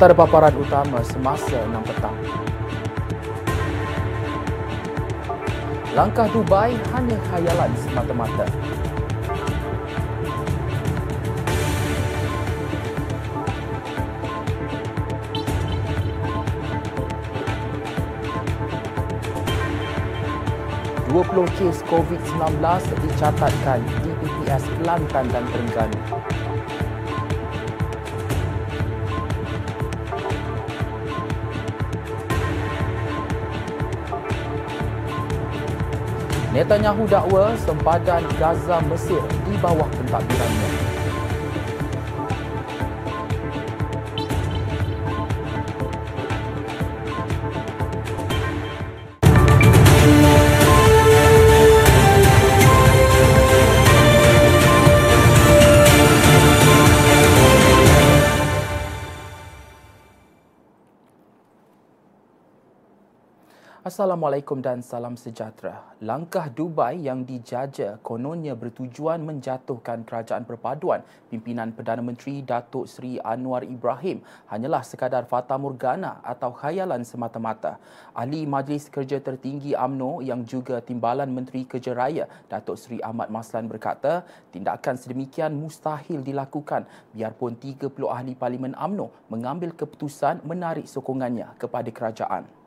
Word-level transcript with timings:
antara 0.00 0.16
paparan 0.16 0.56
utama 0.56 1.04
semasa 1.04 1.60
6 1.60 1.76
petang. 1.84 2.16
Langkah 5.92 6.24
Dubai 6.32 6.72
hanya 6.96 7.20
khayalan 7.28 7.68
semata-mata. 7.84 8.48
Kes 21.60 21.84
COVID-19 21.92 22.40
dicatatkan 23.04 23.84
di 24.00 24.10
PPS 24.16 24.64
Kelantan 24.80 25.28
dan 25.28 25.44
Terengganu. 25.52 26.00
Netanyahu 36.50 37.06
dakwa 37.06 37.54
sempadan 37.62 38.26
Gaza 38.34 38.82
Mesir 38.90 39.22
di 39.46 39.54
bawah 39.62 39.86
pentadbirannya. 39.86 40.99
Assalamualaikum 64.00 64.64
dan 64.64 64.80
salam 64.80 65.12
sejahtera. 65.12 65.92
Langkah 66.00 66.48
Dubai 66.48 67.04
yang 67.04 67.20
dijaja 67.20 68.00
kononnya 68.00 68.56
bertujuan 68.56 69.20
menjatuhkan 69.20 70.08
kerajaan 70.08 70.48
perpaduan 70.48 71.04
pimpinan 71.28 71.68
Perdana 71.76 72.00
Menteri 72.00 72.40
Datuk 72.40 72.88
Seri 72.88 73.20
Anwar 73.20 73.60
Ibrahim 73.60 74.24
hanyalah 74.48 74.80
sekadar 74.88 75.28
fata 75.28 75.60
morgana 75.60 76.16
atau 76.24 76.48
khayalan 76.48 77.04
semata-mata. 77.04 77.76
Ahli 78.16 78.48
Majlis 78.48 78.88
Kerja 78.88 79.20
Tertinggi 79.20 79.76
AMNO 79.76 80.24
yang 80.24 80.48
juga 80.48 80.80
Timbalan 80.80 81.28
Menteri 81.28 81.68
Kerja 81.68 81.92
Raya 81.92 82.24
Datuk 82.48 82.80
Seri 82.80 83.04
Ahmad 83.04 83.28
Maslan 83.28 83.68
berkata, 83.68 84.24
tindakan 84.48 84.96
sedemikian 84.96 85.52
mustahil 85.52 86.24
dilakukan 86.24 86.88
biarpun 87.12 87.52
30 87.52 87.84
ahli 88.08 88.32
Parlimen 88.32 88.72
AMNO 88.80 89.28
mengambil 89.28 89.76
keputusan 89.76 90.40
menarik 90.48 90.88
sokongannya 90.88 91.52
kepada 91.60 91.92
kerajaan. 91.92 92.59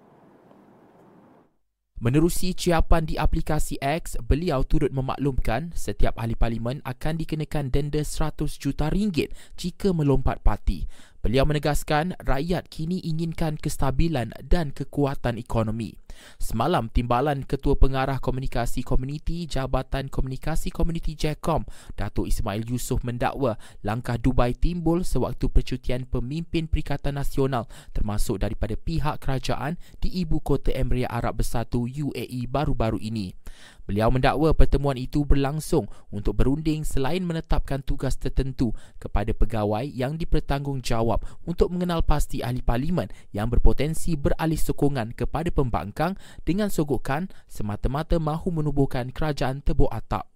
Menerusi 2.03 2.51
ciapan 2.51 3.07
di 3.07 3.15
aplikasi 3.15 3.79
X, 3.79 4.19
beliau 4.19 4.67
turut 4.67 4.91
memaklumkan 4.91 5.71
setiap 5.71 6.19
ahli 6.19 6.35
parlimen 6.35 6.83
akan 6.83 7.15
dikenakan 7.15 7.71
denda 7.71 8.03
100 8.03 8.43
juta 8.59 8.91
ringgit 8.91 9.31
jika 9.55 9.95
melompat 9.95 10.43
parti. 10.43 10.83
Beliau 11.23 11.47
menegaskan 11.47 12.19
rakyat 12.19 12.67
kini 12.67 12.99
inginkan 13.07 13.55
kestabilan 13.55 14.35
dan 14.43 14.75
kekuatan 14.75 15.39
ekonomi. 15.39 16.02
Semalam, 16.41 16.89
Timbalan 16.91 17.45
Ketua 17.47 17.77
Pengarah 17.77 18.19
Komunikasi 18.19 18.81
Komuniti 18.83 19.45
Jabatan 19.47 20.07
Komunikasi 20.11 20.69
Komuniti 20.69 21.15
JECOM, 21.15 21.63
Datuk 21.95 22.27
Ismail 22.27 22.67
Yusof 22.67 23.01
mendakwa 23.07 23.55
langkah 23.81 24.19
Dubai 24.19 24.51
timbul 24.51 25.07
sewaktu 25.07 25.47
percutian 25.47 26.03
pemimpin 26.03 26.67
Perikatan 26.67 27.15
Nasional 27.15 27.65
termasuk 27.95 28.43
daripada 28.43 28.75
pihak 28.75 29.23
kerajaan 29.23 29.79
di 30.03 30.11
Ibu 30.23 30.43
Kota 30.43 30.75
Emirat 30.75 31.09
Arab 31.09 31.39
Bersatu 31.39 31.87
UAE 31.87 32.45
baru-baru 32.51 32.99
ini. 32.99 33.31
Beliau 33.83 34.07
mendakwa 34.07 34.55
pertemuan 34.55 34.95
itu 34.95 35.27
berlangsung 35.27 35.91
untuk 36.07 36.39
berunding 36.39 36.87
selain 36.87 37.19
menetapkan 37.19 37.83
tugas 37.83 38.15
tertentu 38.15 38.71
kepada 38.95 39.35
pegawai 39.35 39.83
yang 39.83 40.15
dipertanggungjawab 40.15 41.19
untuk 41.43 41.67
mengenal 41.67 41.99
pasti 41.99 42.39
ahli 42.39 42.63
parlimen 42.63 43.11
yang 43.35 43.51
berpotensi 43.51 44.15
beralih 44.15 44.59
sokongan 44.59 45.11
kepada 45.11 45.51
pembangkang 45.51 46.02
dengan 46.43 46.67
sogokan 46.67 47.31
semata-mata 47.47 48.19
mahu 48.19 48.51
menubuhkan 48.51 49.15
kerajaan 49.15 49.63
tebuk 49.63 49.87
atap. 49.95 50.27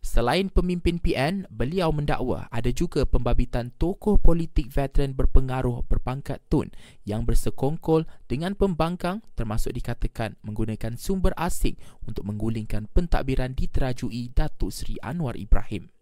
Selain 0.00 0.48
pemimpin 0.48 0.96
PN, 0.96 1.44
beliau 1.52 1.92
mendakwa 1.92 2.48
ada 2.48 2.72
juga 2.72 3.04
pembabitan 3.04 3.68
tokoh 3.76 4.16
politik 4.16 4.72
veteran 4.72 5.12
berpengaruh 5.12 5.84
berpangkat 5.84 6.40
Tun 6.48 6.72
yang 7.04 7.28
bersekongkol 7.28 8.08
dengan 8.24 8.56
pembangkang 8.56 9.20
termasuk 9.36 9.76
dikatakan 9.76 10.40
menggunakan 10.40 10.96
sumber 10.96 11.36
asing 11.36 11.76
untuk 12.08 12.24
menggulingkan 12.24 12.88
pentadbiran 12.96 13.52
diterajui 13.52 14.32
Datuk 14.32 14.72
Seri 14.72 14.96
Anwar 15.04 15.36
Ibrahim. 15.36 15.92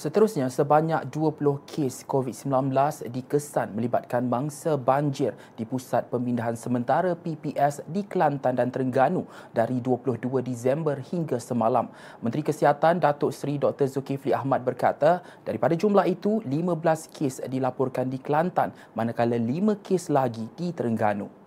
Seterusnya, 0.00 0.48
sebanyak 0.48 1.12
20 1.12 1.60
kes 1.68 2.08
COVID-19 2.08 2.72
dikesan 3.12 3.76
melibatkan 3.76 4.24
mangsa 4.24 4.80
banjir 4.80 5.36
di 5.60 5.68
Pusat 5.68 6.08
Pemindahan 6.08 6.56
Sementara 6.56 7.12
PPS 7.12 7.84
di 7.84 8.08
Kelantan 8.08 8.56
dan 8.56 8.72
Terengganu 8.72 9.28
dari 9.52 9.76
22 9.76 10.40
Disember 10.40 10.96
hingga 11.04 11.36
semalam. 11.36 11.92
Menteri 12.24 12.40
Kesihatan 12.40 12.96
Datuk 12.96 13.28
Seri 13.28 13.60
Dr. 13.60 13.92
Zulkifli 13.92 14.32
Ahmad 14.32 14.64
berkata, 14.64 15.20
daripada 15.44 15.76
jumlah 15.76 16.08
itu, 16.08 16.40
15 16.48 17.04
kes 17.12 17.44
dilaporkan 17.44 18.08
di 18.08 18.16
Kelantan 18.24 18.72
manakala 18.96 19.36
5 19.36 19.84
kes 19.84 20.08
lagi 20.08 20.48
di 20.56 20.72
Terengganu. 20.72 21.39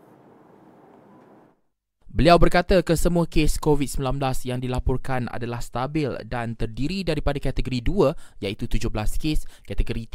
Beliau 2.13 2.38
berkata 2.38 2.77
kesemua 2.86 3.25
kes 3.25 3.57
COVID-19 3.57 4.21
yang 4.45 4.62
dilaporkan 4.62 5.25
adalah 5.33 5.65
stabil 5.65 6.13
dan 6.30 6.54
terdiri 6.54 7.01
daripada 7.01 7.42
kategori 7.42 7.81
2 7.81 8.45
iaitu 8.45 8.69
17 8.69 8.94
kes, 9.18 9.50
kategori 9.65 10.06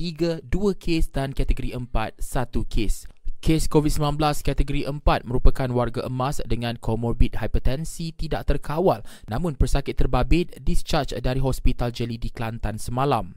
3 0.46 0.46
2 0.46 0.78
kes 0.78 1.10
dan 1.10 1.34
kategori 1.34 1.74
4 1.74 2.22
1 2.22 2.70
kes. 2.70 3.10
Kes 3.42 3.66
COVID-19 3.66 4.14
kategori 4.46 4.86
4 4.86 5.26
merupakan 5.26 5.66
warga 5.74 6.06
emas 6.06 6.38
dengan 6.46 6.78
komorbid 6.78 7.34
hipertensi 7.34 8.14
tidak 8.14 8.46
terkawal 8.46 9.02
namun 9.26 9.58
pesakit 9.58 9.98
terbabit 9.98 10.54
discharge 10.62 11.18
dari 11.18 11.42
Hospital 11.42 11.90
Jeli 11.90 12.14
di 12.14 12.30
Kelantan 12.30 12.78
semalam. 12.78 13.34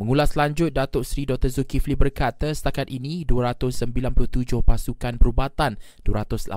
Mengulas 0.00 0.40
lanjut, 0.40 0.72
Datuk 0.72 1.04
Seri 1.04 1.28
Dr. 1.28 1.52
Zulkifli 1.52 1.92
berkata 1.92 2.48
setakat 2.48 2.88
ini 2.88 3.28
297 3.28 4.64
pasukan 4.64 5.20
perubatan, 5.20 5.76
286 6.08 6.48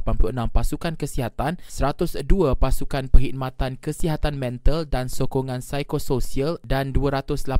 pasukan 0.47 0.93
kesihatan, 0.95 1.59
102 1.67 2.23
pasukan 2.55 3.11
perkhidmatan 3.11 3.75
kesihatan 3.75 4.39
mental 4.39 4.87
dan 4.87 5.11
sokongan 5.11 5.59
psikososial 5.59 6.63
dan 6.63 6.95
286 6.95 7.51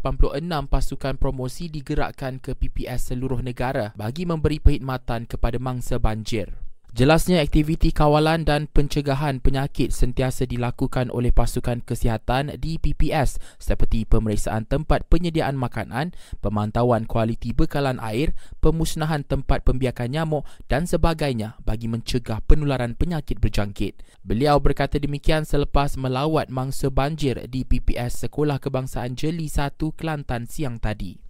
pasukan 0.71 1.13
promosi 1.19 1.67
digerakkan 1.67 2.39
ke 2.39 2.55
PPS 2.55 3.11
seluruh 3.11 3.43
negara 3.43 3.91
bagi 3.99 4.23
memberi 4.23 4.63
perkhidmatan 4.63 5.27
kepada 5.27 5.59
mangsa 5.59 5.99
banjir. 5.99 6.64
Jelasnya 6.95 7.43
aktiviti 7.43 7.91
kawalan 7.91 8.47
dan 8.47 8.71
pencegahan 8.71 9.43
penyakit 9.43 9.91
sentiasa 9.91 10.47
dilakukan 10.47 11.11
oleh 11.11 11.35
pasukan 11.35 11.83
kesihatan 11.83 12.55
di 12.55 12.79
PPS 12.79 13.35
seperti 13.59 14.07
pemeriksaan 14.07 14.63
tempat 14.63 15.03
penyediaan 15.11 15.59
makanan, 15.59 16.15
pemantauan 16.39 17.03
kualiti 17.03 17.51
bekalan 17.51 17.99
air, 17.99 18.31
pemusnahan 18.63 19.27
tempat 19.27 19.67
pembiakan 19.67 20.07
nyamuk 20.07 20.47
dan 20.71 20.87
sebagainya 20.87 21.59
bagi 21.67 21.91
mencegah 21.91 22.39
penularan 22.47 22.95
penyakit 22.95 23.43
berjangkit. 23.43 23.99
Beliau 24.23 24.63
berkata 24.63 24.95
demikian 24.95 25.43
selepas 25.43 25.99
melawat 25.99 26.47
mangsa 26.47 26.87
banjir 26.87 27.43
di 27.51 27.67
PPS 27.67 28.23
Sekolah 28.23 28.55
Kebangsaan 28.63 29.19
Jeli 29.19 29.51
1 29.51 29.75
Kelantan 29.99 30.47
siang 30.47 30.79
tadi. 30.79 31.24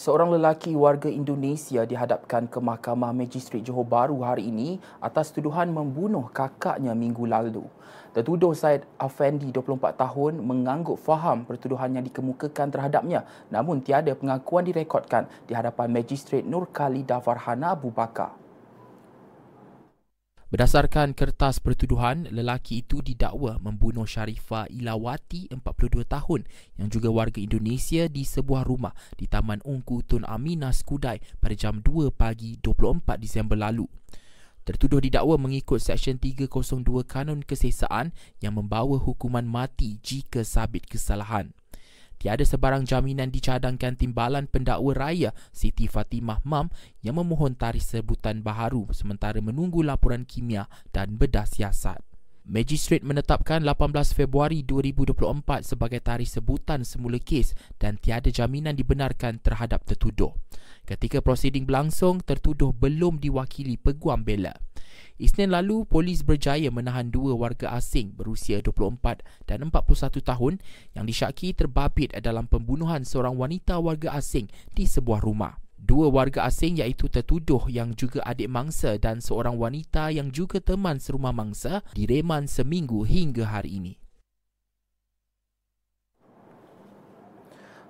Seorang 0.00 0.32
lelaki 0.32 0.72
warga 0.72 1.12
Indonesia 1.12 1.84
dihadapkan 1.84 2.48
ke 2.48 2.56
Mahkamah 2.56 3.12
Magistrat 3.12 3.60
Johor 3.60 3.84
Bahru 3.84 4.24
hari 4.24 4.48
ini 4.48 4.80
atas 4.96 5.28
tuduhan 5.28 5.68
membunuh 5.76 6.24
kakaknya 6.32 6.96
minggu 6.96 7.28
lalu. 7.28 7.68
Tertuduh 8.16 8.56
Syed 8.56 8.88
Afendi, 8.96 9.52
24 9.52 10.00
tahun, 10.00 10.40
mengangguk 10.40 10.96
faham 10.96 11.44
pertuduhan 11.44 11.92
yang 11.92 12.00
dikemukakan 12.08 12.72
terhadapnya 12.72 13.28
namun 13.52 13.84
tiada 13.84 14.16
pengakuan 14.16 14.64
direkodkan 14.64 15.28
di 15.44 15.52
hadapan 15.52 15.92
Magistrat 15.92 16.48
Nur 16.48 16.72
Khalida 16.72 17.20
Farhana 17.20 17.76
Abu 17.76 17.92
Bakar. 17.92 18.39
Berdasarkan 20.50 21.14
kertas 21.14 21.62
pertuduhan, 21.62 22.26
lelaki 22.26 22.82
itu 22.82 22.98
didakwa 22.98 23.62
membunuh 23.62 24.02
Sharifah 24.02 24.66
Ilawati, 24.66 25.46
42 25.46 26.02
tahun, 26.02 26.42
yang 26.74 26.90
juga 26.90 27.06
warga 27.06 27.38
Indonesia 27.38 28.10
di 28.10 28.26
sebuah 28.26 28.66
rumah 28.66 28.90
di 29.14 29.30
Taman 29.30 29.62
Ungku 29.62 30.02
Tun 30.02 30.26
Aminah 30.26 30.74
Skudai 30.74 31.22
pada 31.38 31.54
jam 31.54 31.78
2 31.78 32.10
pagi 32.10 32.58
24 32.58 33.14
Disember 33.22 33.54
lalu. 33.54 33.86
tertuduh 34.66 34.98
didakwa 34.98 35.38
mengikut 35.38 35.78
Seksyen 35.78 36.18
302 36.18 37.06
Kanun 37.06 37.46
Kesesaan 37.46 38.10
yang 38.42 38.58
membawa 38.58 38.98
hukuman 38.98 39.46
mati 39.46 40.02
jika 40.02 40.42
sabit 40.42 40.86
kesalahan. 40.90 41.54
Tiada 42.20 42.44
sebarang 42.44 42.84
jaminan 42.84 43.32
dicadangkan 43.32 43.96
timbalan 43.96 44.44
pendakwa 44.44 44.92
raya 44.92 45.32
Siti 45.56 45.88
Fatimah 45.88 46.44
Mam 46.44 46.68
yang 47.00 47.16
memohon 47.16 47.56
tarikh 47.56 47.80
sebutan 47.80 48.44
baharu 48.44 48.92
sementara 48.92 49.40
menunggu 49.40 49.80
laporan 49.80 50.28
kimia 50.28 50.68
dan 50.92 51.16
bedah 51.16 51.48
siasat. 51.48 52.04
Magistrate 52.44 53.00
menetapkan 53.00 53.64
18 53.64 54.12
Februari 54.12 54.60
2024 54.68 55.64
sebagai 55.64 56.04
tarikh 56.04 56.28
sebutan 56.28 56.84
semula 56.84 57.16
kes 57.16 57.56
dan 57.80 57.96
tiada 57.96 58.28
jaminan 58.28 58.76
dibenarkan 58.76 59.40
terhadap 59.40 59.80
tertuduh. 59.88 60.36
Ketika 60.84 61.24
prosiding 61.24 61.64
berlangsung, 61.64 62.20
tertuduh 62.20 62.76
belum 62.76 63.16
diwakili 63.16 63.80
peguam 63.80 64.20
bela. 64.28 64.60
Isnin 65.20 65.52
lalu, 65.52 65.84
polis 65.84 66.24
berjaya 66.24 66.72
menahan 66.72 67.12
dua 67.12 67.36
warga 67.36 67.76
asing 67.76 68.16
berusia 68.16 68.64
24 68.64 69.22
dan 69.44 69.68
41 69.68 70.22
tahun 70.24 70.54
yang 70.96 71.04
disyaki 71.04 71.52
terbabit 71.52 72.16
dalam 72.20 72.48
pembunuhan 72.48 73.04
seorang 73.04 73.36
wanita 73.36 73.78
warga 73.78 74.16
asing 74.16 74.48
di 74.72 74.88
sebuah 74.88 75.20
rumah. 75.22 75.60
Dua 75.80 76.12
warga 76.12 76.44
asing 76.44 76.76
iaitu 76.76 77.08
tertuduh 77.08 77.64
yang 77.72 77.96
juga 77.96 78.20
adik 78.28 78.52
mangsa 78.52 79.00
dan 79.00 79.24
seorang 79.24 79.56
wanita 79.56 80.12
yang 80.12 80.28
juga 80.28 80.60
teman 80.60 81.00
serumah 81.00 81.32
mangsa 81.32 81.80
direman 81.96 82.44
seminggu 82.44 83.08
hingga 83.08 83.48
hari 83.48 83.80
ini. 83.80 84.09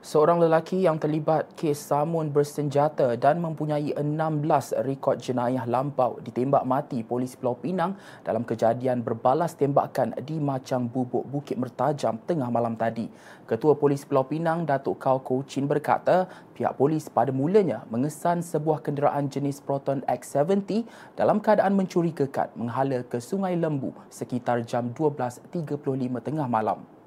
Seorang 0.01 0.41
lelaki 0.41 0.81
yang 0.81 0.97
terlibat 0.97 1.53
kes 1.61 1.93
samun 1.93 2.33
bersenjata 2.33 3.21
dan 3.21 3.37
mempunyai 3.37 3.93
16 3.93 4.81
rekod 4.81 5.21
jenayah 5.21 5.69
lampau 5.69 6.17
ditembak 6.25 6.65
mati 6.65 7.05
polis 7.05 7.37
Pulau 7.37 7.61
Pinang 7.61 8.01
dalam 8.25 8.41
kejadian 8.49 9.05
berbalas 9.05 9.61
tembakan 9.61 10.17
di 10.25 10.41
Macang 10.41 10.89
Bubuk 10.89 11.29
Bukit 11.29 11.61
Mertajam 11.61 12.17
tengah 12.25 12.49
malam 12.49 12.81
tadi. 12.81 13.13
Ketua 13.45 13.77
Polis 13.77 14.09
Pulau 14.09 14.25
Pinang, 14.25 14.65
Datuk 14.65 14.97
Kau 14.97 15.21
Kochin 15.21 15.69
berkata, 15.69 16.25
pihak 16.57 16.81
polis 16.81 17.13
pada 17.13 17.29
mulanya 17.29 17.85
mengesan 17.93 18.41
sebuah 18.41 18.81
kenderaan 18.81 19.29
jenis 19.29 19.61
Proton 19.61 20.01
X70 20.09 20.89
dalam 21.13 21.45
keadaan 21.45 21.77
mencurigakan 21.77 22.49
menghala 22.57 23.05
ke 23.05 23.21
Sungai 23.21 23.53
Lembu 23.53 23.93
sekitar 24.09 24.65
jam 24.65 24.97
12.35 24.97 25.77
tengah 26.25 26.49
malam. 26.49 27.00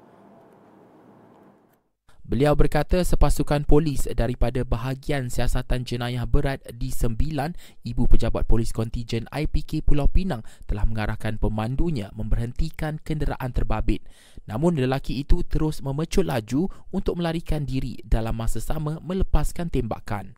Beliau 2.24 2.56
berkata 2.56 3.04
sepasukan 3.04 3.68
polis 3.68 4.08
daripada 4.08 4.64
bahagian 4.64 5.28
siasatan 5.28 5.84
jenayah 5.84 6.24
berat 6.24 6.64
di 6.72 6.88
Sembilan, 6.88 7.52
Ibu 7.84 8.08
Pejabat 8.08 8.48
Polis 8.48 8.72
Kontijen 8.72 9.28
IPK 9.28 9.84
Pulau 9.84 10.08
Pinang 10.08 10.40
telah 10.64 10.88
mengarahkan 10.88 11.36
pemandunya 11.36 12.08
memberhentikan 12.16 12.96
kenderaan 13.04 13.52
terbabit. 13.52 14.08
Namun 14.48 14.72
lelaki 14.80 15.20
itu 15.20 15.44
terus 15.44 15.84
memecut 15.84 16.24
laju 16.24 16.72
untuk 16.96 17.20
melarikan 17.20 17.68
diri 17.68 18.00
dalam 18.08 18.40
masa 18.40 18.56
sama 18.56 19.04
melepaskan 19.04 19.68
tembakan. 19.68 20.32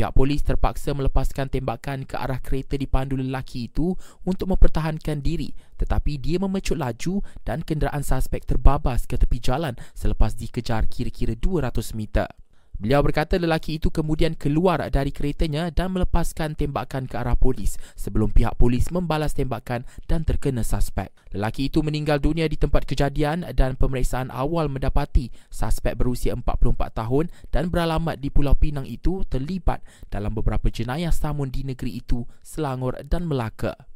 Pihak 0.00 0.16
polis 0.16 0.40
terpaksa 0.40 0.96
melepaskan 0.96 1.52
tembakan 1.52 2.08
ke 2.08 2.16
arah 2.16 2.40
kereta 2.40 2.72
dipandu 2.72 3.20
lelaki 3.20 3.68
itu 3.68 3.92
untuk 4.24 4.48
mempertahankan 4.48 5.20
diri 5.20 5.52
tetapi 5.76 6.16
dia 6.16 6.40
memecut 6.40 6.80
laju 6.80 7.20
dan 7.44 7.60
kenderaan 7.60 8.00
suspek 8.00 8.48
terbabas 8.48 9.04
ke 9.04 9.20
tepi 9.20 9.44
jalan 9.44 9.76
selepas 9.92 10.40
dikejar 10.40 10.88
kira-kira 10.88 11.36
200 11.36 11.92
meter. 11.92 12.32
Beliau 12.80 13.04
berkata 13.04 13.36
lelaki 13.36 13.76
itu 13.76 13.92
kemudian 13.92 14.32
keluar 14.32 14.80
dari 14.88 15.12
keretanya 15.12 15.68
dan 15.68 15.92
melepaskan 15.92 16.56
tembakan 16.56 17.04
ke 17.04 17.20
arah 17.20 17.36
polis 17.36 17.76
sebelum 17.92 18.32
pihak 18.32 18.56
polis 18.56 18.88
membalas 18.88 19.36
tembakan 19.36 19.84
dan 20.08 20.24
terkena 20.24 20.64
suspek. 20.64 21.12
Lelaki 21.36 21.68
itu 21.68 21.84
meninggal 21.84 22.24
dunia 22.24 22.48
di 22.48 22.56
tempat 22.56 22.88
kejadian 22.88 23.44
dan 23.52 23.76
pemeriksaan 23.76 24.32
awal 24.32 24.72
mendapati 24.72 25.28
suspek 25.52 25.92
berusia 25.92 26.32
44 26.32 27.04
tahun 27.04 27.28
dan 27.52 27.68
beralamat 27.68 28.16
di 28.16 28.32
Pulau 28.32 28.56
Pinang 28.56 28.88
itu 28.88 29.28
terlibat 29.28 29.84
dalam 30.08 30.32
beberapa 30.32 30.72
jenayah 30.72 31.12
samun 31.12 31.52
di 31.52 31.68
negeri 31.68 32.00
itu, 32.00 32.24
Selangor 32.40 32.96
dan 33.04 33.28
Melaka. 33.28 33.89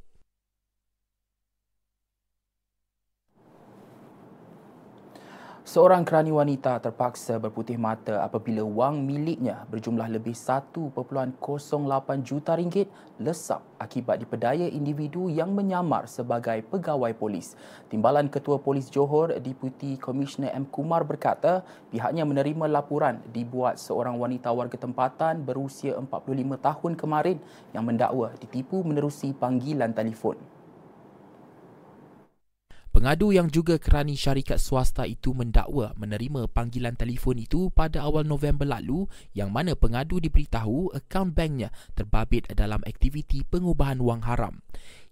Seorang 5.64 6.04
kerani 6.04 6.28
wanita 6.28 6.76
terpaksa 6.76 7.40
berputih 7.40 7.80
mata 7.80 8.20
apabila 8.20 8.60
wang 8.60 9.00
miliknya 9.00 9.64
berjumlah 9.72 10.12
lebih 10.12 10.36
1.08 10.36 10.92
juta 12.20 12.52
ringgit 12.52 12.92
lesap 13.16 13.64
akibat 13.80 14.20
dipedaya 14.20 14.68
individu 14.68 15.32
yang 15.32 15.56
menyamar 15.56 16.04
sebagai 16.04 16.60
pegawai 16.68 17.16
polis. 17.16 17.56
Timbalan 17.88 18.28
Ketua 18.28 18.60
Polis 18.60 18.92
Johor, 18.92 19.40
Deputi 19.40 19.96
Komisioner 19.96 20.52
M. 20.52 20.68
Kumar 20.68 21.00
berkata 21.00 21.64
pihaknya 21.88 22.28
menerima 22.28 22.68
laporan 22.68 23.24
dibuat 23.32 23.80
seorang 23.80 24.20
wanita 24.20 24.52
warga 24.52 24.76
tempatan 24.76 25.48
berusia 25.48 25.96
45 25.96 26.60
tahun 26.60 26.92
kemarin 26.92 27.40
yang 27.72 27.88
mendakwa 27.88 28.36
ditipu 28.36 28.84
menerusi 28.84 29.32
panggilan 29.32 29.96
telefon. 29.96 30.36
Pengadu 33.04 33.36
yang 33.36 33.52
juga 33.52 33.76
kerani 33.76 34.16
syarikat 34.16 34.56
swasta 34.56 35.04
itu 35.04 35.36
mendakwa 35.36 35.92
menerima 36.00 36.48
panggilan 36.48 36.96
telefon 36.96 37.36
itu 37.36 37.68
pada 37.68 38.00
awal 38.00 38.24
November 38.24 38.64
lalu 38.64 39.04
yang 39.36 39.52
mana 39.52 39.76
pengadu 39.76 40.16
diberitahu 40.24 40.88
akaun 40.88 41.36
banknya 41.36 41.68
terbabit 41.92 42.48
dalam 42.56 42.80
aktiviti 42.88 43.44
pengubahan 43.44 44.00
wang 44.00 44.24
haram. 44.24 44.64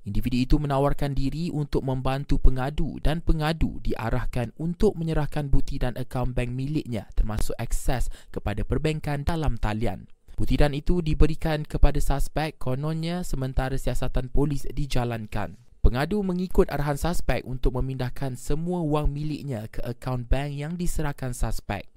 Individu 0.09 0.41
itu 0.41 0.57
menawarkan 0.57 1.13
diri 1.13 1.53
untuk 1.53 1.85
membantu 1.85 2.41
pengadu 2.41 2.97
dan 3.05 3.21
pengadu 3.21 3.77
diarahkan 3.85 4.57
untuk 4.57 4.97
menyerahkan 4.97 5.53
bukti 5.53 5.77
dan 5.77 5.93
akaun 6.01 6.33
bank 6.33 6.49
miliknya 6.49 7.13
termasuk 7.13 7.53
akses 7.61 8.09
kepada 8.33 8.65
perbankan 8.65 9.21
dalam 9.21 9.61
talian. 9.61 10.09
Bukti 10.33 10.57
dan 10.57 10.73
itu 10.73 11.05
diberikan 11.05 11.69
kepada 11.69 12.01
suspek 12.01 12.57
kononnya 12.57 13.21
sementara 13.21 13.77
siasatan 13.77 14.33
polis 14.33 14.65
dijalankan. 14.65 15.61
Pengadu 15.83 16.23
mengikut 16.23 16.71
arahan 16.71 16.95
suspek 16.95 17.43
untuk 17.43 17.75
memindahkan 17.75 18.39
semua 18.39 18.87
wang 18.87 19.11
miliknya 19.11 19.67
ke 19.67 19.83
akaun 19.83 20.23
bank 20.23 20.55
yang 20.55 20.79
diserahkan 20.79 21.35
suspek. 21.35 21.91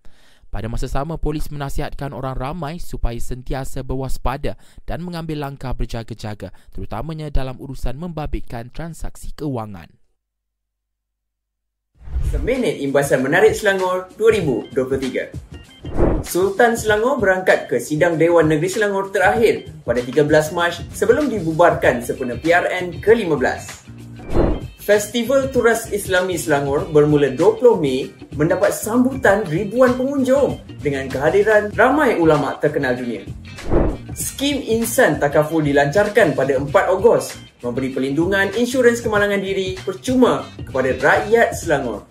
Pada 0.52 0.68
masa 0.68 0.84
sama, 0.84 1.16
polis 1.16 1.48
menasihatkan 1.48 2.12
orang 2.12 2.36
ramai 2.36 2.76
supaya 2.76 3.16
sentiasa 3.16 3.80
berwaspada 3.80 4.60
dan 4.84 5.00
mengambil 5.00 5.48
langkah 5.48 5.72
berjaga-jaga 5.72 6.52
terutamanya 6.76 7.32
dalam 7.32 7.56
urusan 7.56 7.96
membabitkan 7.96 8.68
transaksi 8.68 9.32
keuangan. 9.32 9.88
Seminit 12.28 12.84
Imbasan 12.84 13.24
Menarik 13.24 13.56
Selangor 13.56 14.12
2023 14.20 16.20
Sultan 16.20 16.76
Selangor 16.76 17.16
berangkat 17.16 17.72
ke 17.72 17.80
sidang 17.80 18.20
Dewan 18.20 18.52
Negeri 18.52 18.68
Selangor 18.68 19.08
terakhir 19.08 19.72
pada 19.88 20.04
13 20.04 20.28
Mac 20.52 20.76
sebelum 20.92 21.32
dibubarkan 21.32 22.04
sempena 22.04 22.36
PRN 22.36 23.00
ke-15. 23.00 23.88
Festival 24.82 25.46
Turas 25.54 25.94
Islami 25.94 26.34
Selangor 26.34 26.90
bermula 26.90 27.30
20 27.30 27.78
Mei 27.78 28.10
mendapat 28.34 28.74
sambutan 28.74 29.46
ribuan 29.46 29.94
pengunjung 29.94 30.58
dengan 30.82 31.06
kehadiran 31.06 31.70
ramai 31.78 32.18
ulama 32.18 32.58
terkenal 32.58 32.98
dunia. 32.98 33.22
Skim 34.10 34.58
Insan 34.58 35.22
Takaful 35.22 35.70
dilancarkan 35.70 36.34
pada 36.34 36.58
4 36.58 36.98
Ogos 36.98 37.30
memberi 37.62 37.94
perlindungan 37.94 38.50
insurans 38.58 38.98
kemalangan 38.98 39.38
diri 39.38 39.78
percuma 39.78 40.50
kepada 40.66 40.98
rakyat 40.98 41.54
Selangor. 41.54 42.02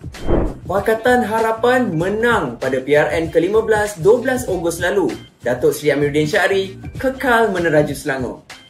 Pakatan 0.64 1.28
Harapan 1.28 1.92
menang 1.92 2.56
pada 2.56 2.80
PRN 2.80 3.28
ke-15 3.28 4.00
12 4.00 4.48
Ogos 4.48 4.80
lalu. 4.80 5.12
Datuk 5.44 5.76
Seri 5.76 5.92
Amiruddin 5.92 6.24
Syari 6.24 6.80
kekal 6.96 7.52
meneraju 7.52 7.92
Selangor. 7.92 8.61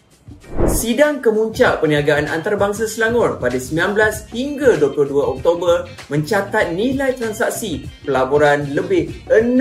Sidang 0.68 1.20
kemuncak 1.20 1.80
perniagaan 1.80 2.28
antarabangsa 2.30 2.88
Selangor 2.88 3.36
pada 3.36 3.56
19 3.56 4.32
hingga 4.32 4.78
22 4.78 5.10
Oktober 5.38 5.86
mencatat 6.08 6.72
nilai 6.72 7.12
transaksi 7.16 7.86
pelaburan 8.04 8.70
lebih 8.72 9.10
6 9.28 9.58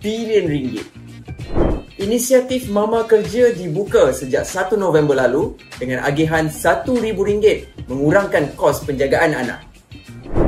bilion 0.00 0.46
ringgit. 0.46 0.86
Inisiatif 1.96 2.68
Mama 2.68 3.08
Kerja 3.08 3.56
dibuka 3.56 4.12
sejak 4.12 4.44
1 4.44 4.76
November 4.76 5.16
lalu 5.16 5.56
dengan 5.80 6.04
agihan 6.04 6.52
RM1,000 6.52 7.88
mengurangkan 7.88 8.52
kos 8.52 8.84
penjagaan 8.84 9.32
anak. 9.32 9.64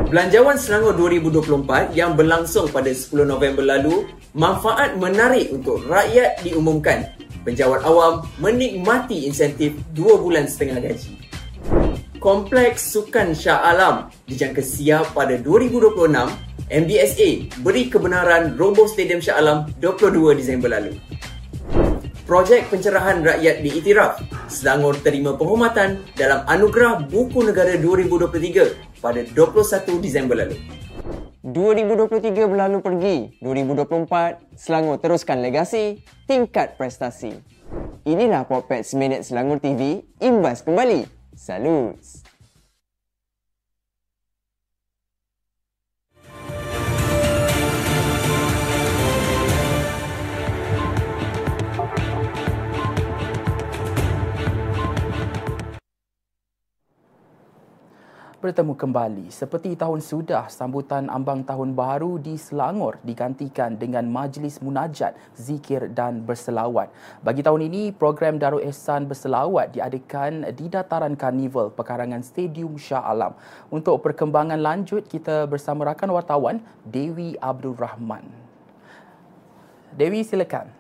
Belanjawan 0.09 0.57
Selangor 0.57 0.97
2024 0.97 1.93
yang 1.97 2.17
berlangsung 2.17 2.69
pada 2.73 2.89
10 2.89 3.29
November 3.29 3.65
lalu, 3.65 4.09
manfaat 4.33 4.97
menarik 4.97 5.53
untuk 5.53 5.85
rakyat 5.85 6.41
diumumkan 6.45 7.13
penjawat 7.49 7.81
awam 7.89 8.29
menikmati 8.45 9.25
insentif 9.25 9.73
2 9.97 10.21
bulan 10.21 10.45
setengah 10.45 10.85
gaji. 10.85 11.17
Kompleks 12.21 12.93
Sukan 12.93 13.33
Shah 13.33 13.65
Alam 13.65 14.13
dijangka 14.29 14.61
siap 14.61 15.17
pada 15.17 15.41
2026, 15.41 16.13
MBSA 16.69 17.29
beri 17.65 17.89
kebenaran 17.89 18.53
roboh 18.61 18.85
Stadium 18.85 19.25
Shah 19.25 19.41
Alam 19.41 19.65
22 19.81 20.37
Disember 20.37 20.69
lalu. 20.69 21.01
Projek 22.29 22.69
pencerahan 22.69 23.25
rakyat 23.25 23.65
diiktiraf. 23.65 24.21
Selangor 24.53 25.01
terima 25.01 25.33
penghormatan 25.33 26.05
dalam 26.13 26.45
Anugerah 26.45 27.09
Buku 27.09 27.41
Negara 27.41 27.73
2023 27.81 29.01
pada 29.01 29.25
21 29.33 30.05
Disember 30.05 30.37
lalu. 30.45 30.61
2023 31.49 32.45
berlalu 32.45 32.79
pergi. 32.85 33.17
2024, 33.41 34.53
Selangor 34.53 35.01
teruskan 35.01 35.41
legasi, 35.41 36.05
tingkat 36.29 36.77
prestasi. 36.77 37.41
Inilah 38.05 38.45
Popet 38.45 38.85
Seminit 38.85 39.25
Selangor 39.25 39.57
TV, 39.57 40.05
imbas 40.21 40.61
kembali. 40.61 41.09
Salut! 41.33 42.28
Bertemu 58.39 58.79
kembali. 58.79 59.27
Seperti 59.35 59.75
tahun 59.75 59.99
sudah, 59.99 60.47
sambutan 60.47 61.11
ambang 61.11 61.43
tahun 61.43 61.75
baru 61.75 62.23
di 62.23 62.39
Selangor 62.39 63.03
digantikan 63.03 63.75
dengan 63.75 64.07
majlis 64.07 64.63
munajat, 64.63 65.19
zikir 65.35 65.91
dan 65.91 66.23
berselawat. 66.23 66.87
Bagi 67.27 67.43
tahun 67.43 67.67
ini, 67.67 67.91
program 67.91 68.39
Darul 68.39 68.63
Ehsan 68.63 69.11
berselawat 69.11 69.75
diadakan 69.75 70.55
di 70.55 70.71
dataran 70.71 71.19
karnival 71.19 71.75
pekarangan 71.75 72.23
Stadium 72.23 72.79
Shah 72.79 73.03
Alam. 73.03 73.35
Untuk 73.75 73.99
perkembangan 74.07 74.63
lanjut, 74.63 75.11
kita 75.11 75.51
bersama 75.51 75.91
rakan 75.91 76.15
wartawan 76.15 76.57
Dewi 76.87 77.35
Abdul 77.43 77.75
Rahman. 77.75 78.23
Dewi, 79.99 80.23
silakan. 80.23 80.78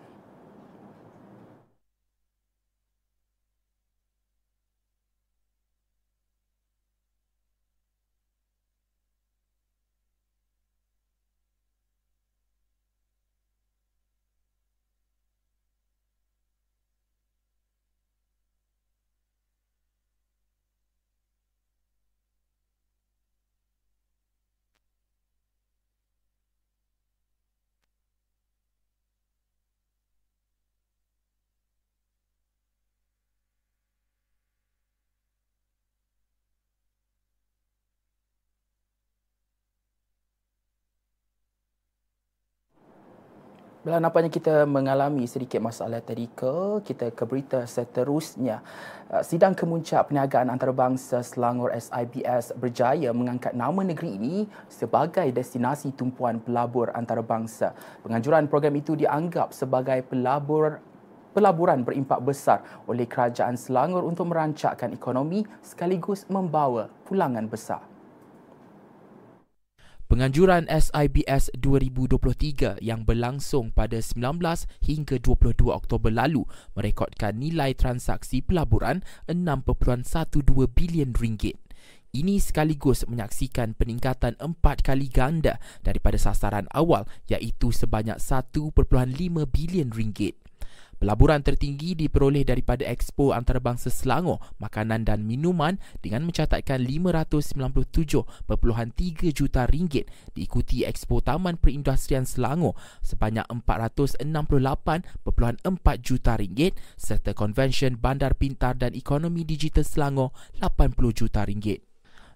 Bila 43.78 44.02
nampaknya 44.02 44.26
kita 44.26 44.66
mengalami 44.66 45.22
sedikit 45.30 45.62
masalah 45.62 46.02
tadika, 46.02 46.82
kita 46.82 47.14
ke 47.14 47.22
berita 47.22 47.62
seterusnya. 47.62 48.58
Uh, 49.06 49.22
sidang 49.22 49.54
kemuncak 49.54 50.10
perniagaan 50.10 50.50
antarabangsa 50.50 51.22
Selangor 51.22 51.70
SIBS 51.70 52.58
berjaya 52.58 53.14
mengangkat 53.14 53.54
nama 53.54 53.78
negeri 53.86 54.18
ini 54.18 54.36
sebagai 54.66 55.30
destinasi 55.30 55.94
tumpuan 55.94 56.42
pelabur 56.42 56.90
antarabangsa. 56.90 57.70
Penganjuran 58.02 58.50
program 58.50 58.74
itu 58.74 58.98
dianggap 58.98 59.54
sebagai 59.54 60.02
pelabur 60.10 60.82
pelaburan 61.30 61.86
berimpak 61.86 62.18
besar 62.26 62.66
oleh 62.90 63.06
kerajaan 63.06 63.54
Selangor 63.54 64.02
untuk 64.02 64.26
merancakkan 64.26 64.90
ekonomi 64.90 65.46
sekaligus 65.62 66.26
membawa 66.26 66.90
pulangan 67.06 67.46
besar. 67.46 67.97
Penganjuran 70.08 70.64
SIBS 70.72 71.52
2023 71.60 72.80
yang 72.80 73.04
berlangsung 73.04 73.68
pada 73.76 74.00
19 74.00 74.40
hingga 74.80 75.20
22 75.20 75.68
Oktober 75.68 76.08
lalu 76.08 76.48
merekodkan 76.72 77.36
nilai 77.36 77.76
transaksi 77.76 78.40
pelaburan 78.40 79.04
6.12 79.28 80.40
bilion 80.72 81.12
ringgit. 81.12 81.60
Ini 82.16 82.40
sekaligus 82.40 83.04
menyaksikan 83.04 83.76
peningkatan 83.76 84.40
empat 84.40 84.80
kali 84.80 85.12
ganda 85.12 85.60
daripada 85.84 86.16
sasaran 86.16 86.64
awal 86.72 87.04
iaitu 87.28 87.68
sebanyak 87.68 88.16
1.5 88.16 88.64
bilion 89.44 89.92
ringgit. 89.92 90.40
Pelaburan 90.98 91.46
tertinggi 91.46 91.94
diperoleh 91.94 92.42
daripada 92.42 92.82
Expo 92.82 93.30
Antarabangsa 93.30 93.86
Selangor 93.86 94.42
Makanan 94.58 95.06
dan 95.06 95.22
Minuman 95.22 95.78
dengan 96.02 96.26
mencatatkan 96.26 96.82
597.3 96.82 98.26
juta 99.30 99.62
ringgit 99.70 100.10
diikuti 100.34 100.82
Expo 100.82 101.22
Taman 101.22 101.62
Perindustrian 101.62 102.26
Selangor 102.26 102.74
sebanyak 103.06 103.46
468.4 103.46 104.26
juta 106.02 106.34
ringgit 106.34 106.74
serta 106.98 107.30
Convention 107.30 107.94
Bandar 107.94 108.34
Pintar 108.34 108.74
dan 108.74 108.90
Ekonomi 108.98 109.46
Digital 109.46 109.86
Selangor 109.86 110.34
80 110.58 110.98
juta 111.14 111.46
ringgit. 111.46 111.86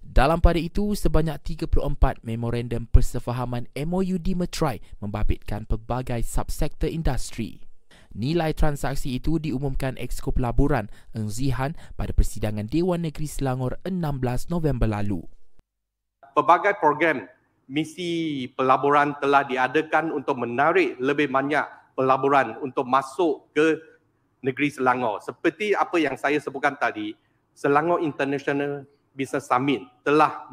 Dalam 0.02 0.38
pada 0.38 0.58
itu, 0.58 0.94
sebanyak 0.98 1.38
34 1.58 2.26
memorandum 2.26 2.90
persefahaman 2.90 3.70
MOU 3.74 4.18
di 4.22 4.34
Metrai 4.34 4.82
membabitkan 4.98 5.66
pelbagai 5.66 6.26
subsektor 6.26 6.90
industri. 6.90 7.71
Nilai 8.12 8.52
transaksi 8.52 9.16
itu 9.16 9.40
diumumkan 9.40 9.96
Exco 9.96 10.36
Pelaburan 10.36 10.92
Eng 11.16 11.32
Zihan 11.32 11.72
pada 11.96 12.12
persidangan 12.12 12.68
Dewan 12.68 13.08
Negeri 13.08 13.24
Selangor 13.24 13.80
16 13.88 14.52
November 14.52 14.84
lalu. 14.84 15.24
Pelbagai 16.36 16.76
program 16.76 17.24
misi 17.72 18.44
pelaburan 18.52 19.16
telah 19.16 19.48
diadakan 19.48 20.12
untuk 20.12 20.36
menarik 20.44 21.00
lebih 21.00 21.32
banyak 21.32 21.64
pelaburan 21.96 22.60
untuk 22.60 22.84
masuk 22.84 23.48
ke 23.56 23.80
negeri 24.44 24.68
Selangor. 24.68 25.24
Seperti 25.24 25.72
apa 25.72 25.96
yang 25.96 26.20
saya 26.20 26.36
sebutkan 26.36 26.76
tadi, 26.76 27.16
Selangor 27.56 28.04
International 28.04 28.84
Business 29.16 29.48
Summit 29.48 29.80
telah 30.04 30.52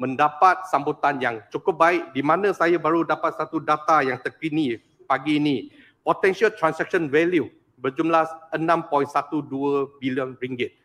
mendapat 0.00 0.64
sambutan 0.72 1.20
yang 1.20 1.44
cukup 1.52 1.76
baik 1.76 2.16
di 2.16 2.24
mana 2.24 2.48
saya 2.56 2.80
baru 2.80 3.04
dapat 3.04 3.36
satu 3.36 3.60
data 3.60 4.00
yang 4.00 4.16
terkini 4.24 4.80
pagi 5.04 5.36
ini 5.36 5.68
potential 6.04 6.52
transaction 6.52 7.08
value 7.08 7.48
berjumlah 7.80 8.52
6.12 8.54 9.98
bilion 9.98 10.36
ringgit 10.38 10.76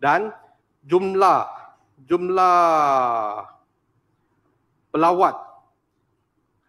dan 0.00 0.32
jumlah 0.82 1.46
jumlah 2.08 3.46
pelawat 4.90 5.36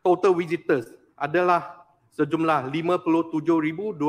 total 0.03 0.35
visitors 0.35 0.87
adalah 1.19 1.87
sejumlah 2.17 2.73
57,249. 2.73 4.01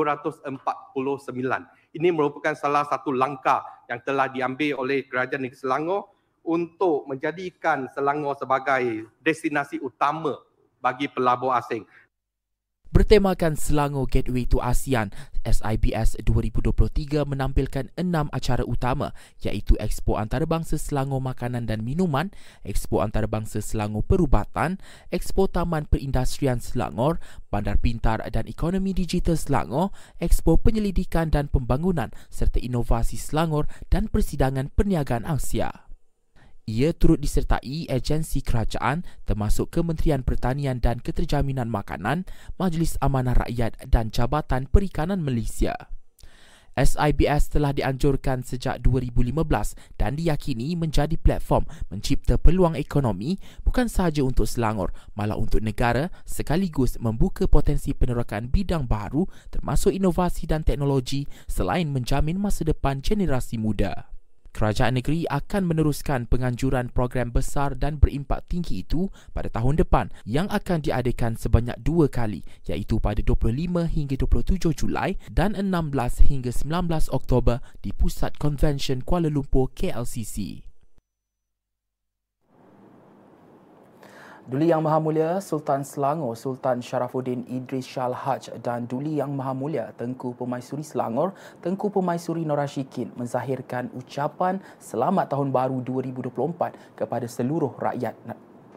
Ini 1.93 2.09
merupakan 2.09 2.53
salah 2.57 2.81
satu 2.89 3.13
langkah 3.13 3.61
yang 3.85 4.01
telah 4.01 4.25
diambil 4.29 4.81
oleh 4.81 5.05
Kerajaan 5.05 5.45
Negeri 5.45 5.61
Selangor 5.61 6.09
untuk 6.41 7.05
menjadikan 7.05 7.85
Selangor 7.93 8.33
sebagai 8.39 9.05
destinasi 9.21 9.77
utama 9.77 10.41
bagi 10.81 11.05
pelabur 11.05 11.53
asing 11.53 11.85
Bertemakan 12.89 13.53
Selangor 13.53 14.09
Gateway 14.09 14.49
to 14.49 14.57
ASEAN, 14.65 15.13
SIBS 15.45 16.17
2023 16.25 17.21
menampilkan 17.21 17.93
enam 17.93 18.33
acara 18.33 18.65
utama 18.65 19.13
iaitu 19.45 19.77
Expo 19.77 20.17
Antarabangsa 20.17 20.81
Selangor 20.81 21.21
Makanan 21.21 21.69
dan 21.69 21.85
Minuman, 21.85 22.33
Expo 22.65 23.05
Antarabangsa 23.05 23.61
Selangor 23.61 24.01
Perubatan, 24.01 24.81
Expo 25.13 25.45
Taman 25.45 25.85
Perindustrian 25.85 26.57
Selangor, 26.57 27.21
Bandar 27.53 27.77
Pintar 27.77 28.25
dan 28.33 28.49
Ekonomi 28.49 28.97
Digital 28.97 29.37
Selangor, 29.37 29.93
Expo 30.17 30.57
Penyelidikan 30.57 31.29
dan 31.29 31.45
Pembangunan 31.45 32.09
serta 32.33 32.57
Inovasi 32.57 33.21
Selangor 33.21 33.69
dan 33.93 34.09
Persidangan 34.09 34.73
Perniagaan 34.73 35.29
Asia. 35.29 35.88
Ia 36.69 36.93
turut 36.93 37.17
disertai 37.17 37.89
agensi 37.89 38.45
kerajaan 38.45 39.01
termasuk 39.25 39.73
Kementerian 39.73 40.21
Pertanian 40.21 40.77
dan 40.77 41.01
Keterjaminan 41.01 41.65
Makanan, 41.65 42.29
Majlis 42.61 42.93
Amanah 43.01 43.33
Rakyat 43.33 43.89
dan 43.89 44.13
Jabatan 44.13 44.69
Perikanan 44.69 45.25
Malaysia. 45.25 45.73
SIBS 46.77 47.49
telah 47.49 47.73
dianjurkan 47.73 48.45
sejak 48.45 48.85
2015 48.85 49.33
dan 49.97 50.13
diyakini 50.13 50.77
menjadi 50.77 51.17
platform 51.17 51.65
mencipta 51.89 52.37
peluang 52.37 52.77
ekonomi 52.77 53.41
bukan 53.65 53.89
sahaja 53.89 54.21
untuk 54.21 54.45
Selangor, 54.45 54.93
malah 55.17 55.41
untuk 55.41 55.65
negara 55.65 56.13
sekaligus 56.21 57.01
membuka 57.01 57.49
potensi 57.49 57.97
penerokan 57.97 58.53
bidang 58.53 58.85
baru 58.85 59.25
termasuk 59.49 59.89
inovasi 59.89 60.45
dan 60.45 60.61
teknologi 60.61 61.25
selain 61.49 61.89
menjamin 61.89 62.37
masa 62.37 62.61
depan 62.61 63.01
generasi 63.01 63.57
muda. 63.57 64.18
Kerajaan 64.49 64.97
negeri 64.97 65.29
akan 65.29 65.69
meneruskan 65.69 66.25
penganjuran 66.25 66.89
program 66.89 67.29
besar 67.29 67.77
dan 67.77 68.01
berimpak 68.01 68.49
tinggi 68.49 68.81
itu 68.81 69.05
pada 69.29 69.45
tahun 69.53 69.77
depan 69.77 70.09
yang 70.25 70.49
akan 70.49 70.81
diadakan 70.81 71.37
sebanyak 71.37 71.77
dua 71.85 72.09
kali 72.09 72.41
iaitu 72.65 72.97
pada 72.97 73.21
25 73.21 73.85
hingga 73.85 74.15
27 74.17 74.73
Julai 74.73 75.21
dan 75.29 75.53
16 75.53 76.25
hingga 76.25 76.49
19 76.49 77.13
Oktober 77.13 77.61
di 77.85 77.93
Pusat 77.93 78.41
Convention 78.41 79.05
Kuala 79.05 79.29
Lumpur 79.29 79.69
KLCC. 79.77 80.68
Duli 84.49 84.73
Yang 84.73 84.81
Maha 84.81 84.97
Mulia 84.97 85.37
Sultan 85.45 85.85
Selangor 85.85 86.33
Sultan 86.33 86.81
Sharafuddin 86.81 87.45
Idris 87.53 87.85
Shah 87.85 88.09
Haj 88.09 88.49
dan 88.65 88.89
Duli 88.89 89.21
Yang 89.21 89.37
Maha 89.37 89.53
Mulia 89.53 89.93
Tengku 89.93 90.33
Pemaisuri 90.33 90.81
Selangor 90.81 91.37
Tengku 91.61 91.93
Pemaisuri 91.93 92.41
Norashikin 92.49 93.13
menzahirkan 93.13 93.93
ucapan 93.93 94.57
selamat 94.81 95.37
tahun 95.37 95.53
baru 95.53 95.85
2024 95.85 96.97
kepada 96.97 97.29
seluruh 97.29 97.77
rakyat 97.77 98.17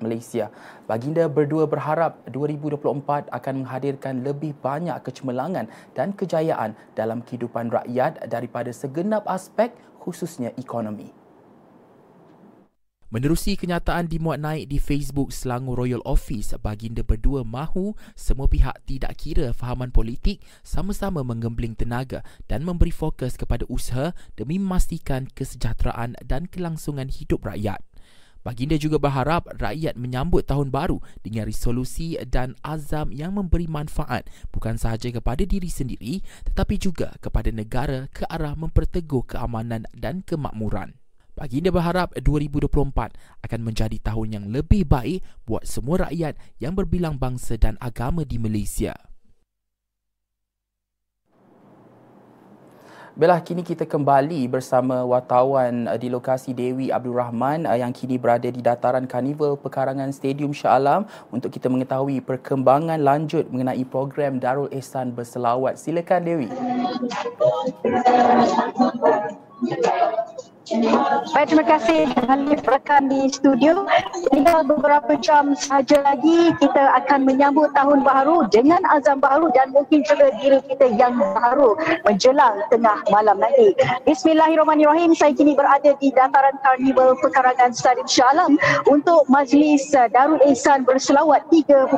Malaysia. 0.04 0.52
Baginda 0.84 1.24
berdua 1.24 1.64
berharap 1.64 2.20
2024 2.28 3.32
akan 3.32 3.54
menghadirkan 3.64 4.20
lebih 4.20 4.52
banyak 4.60 5.00
kecemerlangan 5.00 5.72
dan 5.96 6.12
kejayaan 6.12 6.76
dalam 6.92 7.24
kehidupan 7.24 7.72
rakyat 7.72 8.20
daripada 8.28 8.76
segenap 8.76 9.24
aspek 9.24 9.72
khususnya 10.04 10.52
ekonomi. 10.60 11.21
Menerusi 13.12 13.60
kenyataan 13.60 14.08
dimuat 14.08 14.40
naik 14.40 14.72
di 14.72 14.80
Facebook 14.80 15.36
Selangor 15.36 15.84
Royal 15.84 16.00
Office, 16.08 16.56
baginda 16.56 17.04
berdua 17.04 17.44
mahu 17.44 17.92
semua 18.16 18.48
pihak 18.48 18.88
tidak 18.88 19.20
kira 19.20 19.52
fahaman 19.52 19.92
politik 19.92 20.40
sama-sama 20.64 21.20
menggembling 21.20 21.76
tenaga 21.76 22.24
dan 22.48 22.64
memberi 22.64 22.88
fokus 22.88 23.36
kepada 23.36 23.68
usaha 23.68 24.16
demi 24.32 24.56
memastikan 24.56 25.28
kesejahteraan 25.28 26.16
dan 26.24 26.48
kelangsungan 26.48 27.12
hidup 27.12 27.44
rakyat. 27.44 27.84
Baginda 28.48 28.80
juga 28.80 28.96
berharap 28.96 29.44
rakyat 29.60 29.92
menyambut 30.00 30.48
tahun 30.48 30.72
baru 30.72 30.96
dengan 31.20 31.44
resolusi 31.44 32.16
dan 32.24 32.56
azam 32.64 33.12
yang 33.12 33.36
memberi 33.36 33.68
manfaat 33.68 34.24
bukan 34.48 34.80
sahaja 34.80 35.12
kepada 35.12 35.44
diri 35.44 35.68
sendiri 35.68 36.24
tetapi 36.48 36.80
juga 36.80 37.12
kepada 37.20 37.52
negara 37.52 38.08
ke 38.08 38.24
arah 38.24 38.56
memperteguh 38.56 39.36
keamanan 39.36 39.84
dan 39.92 40.24
kemakmuran. 40.24 41.01
Baginda 41.42 41.74
berharap 41.74 42.14
2024 42.14 43.18
akan 43.42 43.60
menjadi 43.66 43.98
tahun 43.98 44.28
yang 44.30 44.46
lebih 44.54 44.86
baik 44.86 45.26
buat 45.42 45.66
semua 45.66 46.06
rakyat 46.06 46.38
yang 46.62 46.70
berbilang 46.70 47.18
bangsa 47.18 47.58
dan 47.58 47.74
agama 47.82 48.22
di 48.22 48.38
Malaysia. 48.38 48.94
Belah 53.18 53.42
kini 53.42 53.66
kita 53.66 53.90
kembali 53.90 54.46
bersama 54.46 55.02
wartawan 55.02 55.90
eh, 55.90 55.98
di 55.98 56.14
lokasi 56.14 56.54
Dewi 56.54 56.94
Abdul 56.94 57.18
Rahman 57.18 57.66
eh, 57.66 57.82
yang 57.82 57.90
kini 57.90 58.22
berada 58.22 58.46
di 58.46 58.62
dataran 58.62 59.10
Karnival 59.10 59.58
Pekarangan 59.58 60.14
Stadium 60.14 60.54
Shah 60.54 60.78
Alam 60.78 61.10
untuk 61.34 61.50
kita 61.50 61.66
mengetahui 61.66 62.22
perkembangan 62.22 63.02
lanjut 63.02 63.50
mengenai 63.50 63.82
program 63.82 64.38
Darul 64.38 64.70
Ehsan 64.70 65.10
berselawat. 65.10 65.74
Silakan 65.74 66.22
Dewi. 66.22 66.48
Baik, 70.62 71.50
terima 71.50 71.66
kasih 71.66 72.06
Hanif 72.30 72.62
rakan 72.62 73.10
di 73.10 73.26
studio. 73.34 73.82
Tinggal 74.30 74.62
beberapa 74.62 75.18
jam 75.18 75.58
sahaja 75.58 76.06
lagi 76.06 76.54
kita 76.62 77.02
akan 77.02 77.26
menyambut 77.26 77.74
tahun 77.74 78.06
baru 78.06 78.46
dengan 78.46 78.78
azam 78.94 79.18
baru 79.18 79.50
dan 79.58 79.74
mungkin 79.74 80.06
juga 80.06 80.30
diri 80.38 80.62
kita 80.70 80.86
yang 80.94 81.18
baru 81.18 81.74
menjelang 82.06 82.62
tengah 82.70 82.94
malam 83.10 83.42
nanti. 83.42 83.74
Bismillahirrahmanirrahim. 84.06 85.18
Saya 85.18 85.34
kini 85.34 85.58
berada 85.58 85.98
di 85.98 86.14
dataran 86.14 86.54
Karnival 86.62 87.18
Pekarangan 87.18 87.74
Stadium 87.74 88.06
Shah 88.06 88.30
Alam 88.30 88.54
untuk 88.86 89.26
majlis 89.26 89.90
Darul 90.14 90.38
Ihsan 90.46 90.86
berselawat 90.86 91.42
3.0 91.50 91.90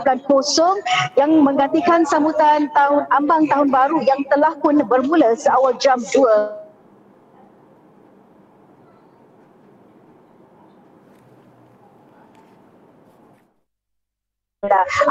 yang 1.20 1.30
menggantikan 1.44 2.08
sambutan 2.08 2.72
tahun 2.72 3.04
ambang 3.12 3.44
tahun 3.52 3.68
baru 3.68 4.00
yang 4.08 4.24
telah 4.32 4.56
pun 4.64 4.80
bermula 4.88 5.36
seawal 5.36 5.76
jam 5.76 6.00
2 6.00 6.63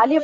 Alif 0.02 0.24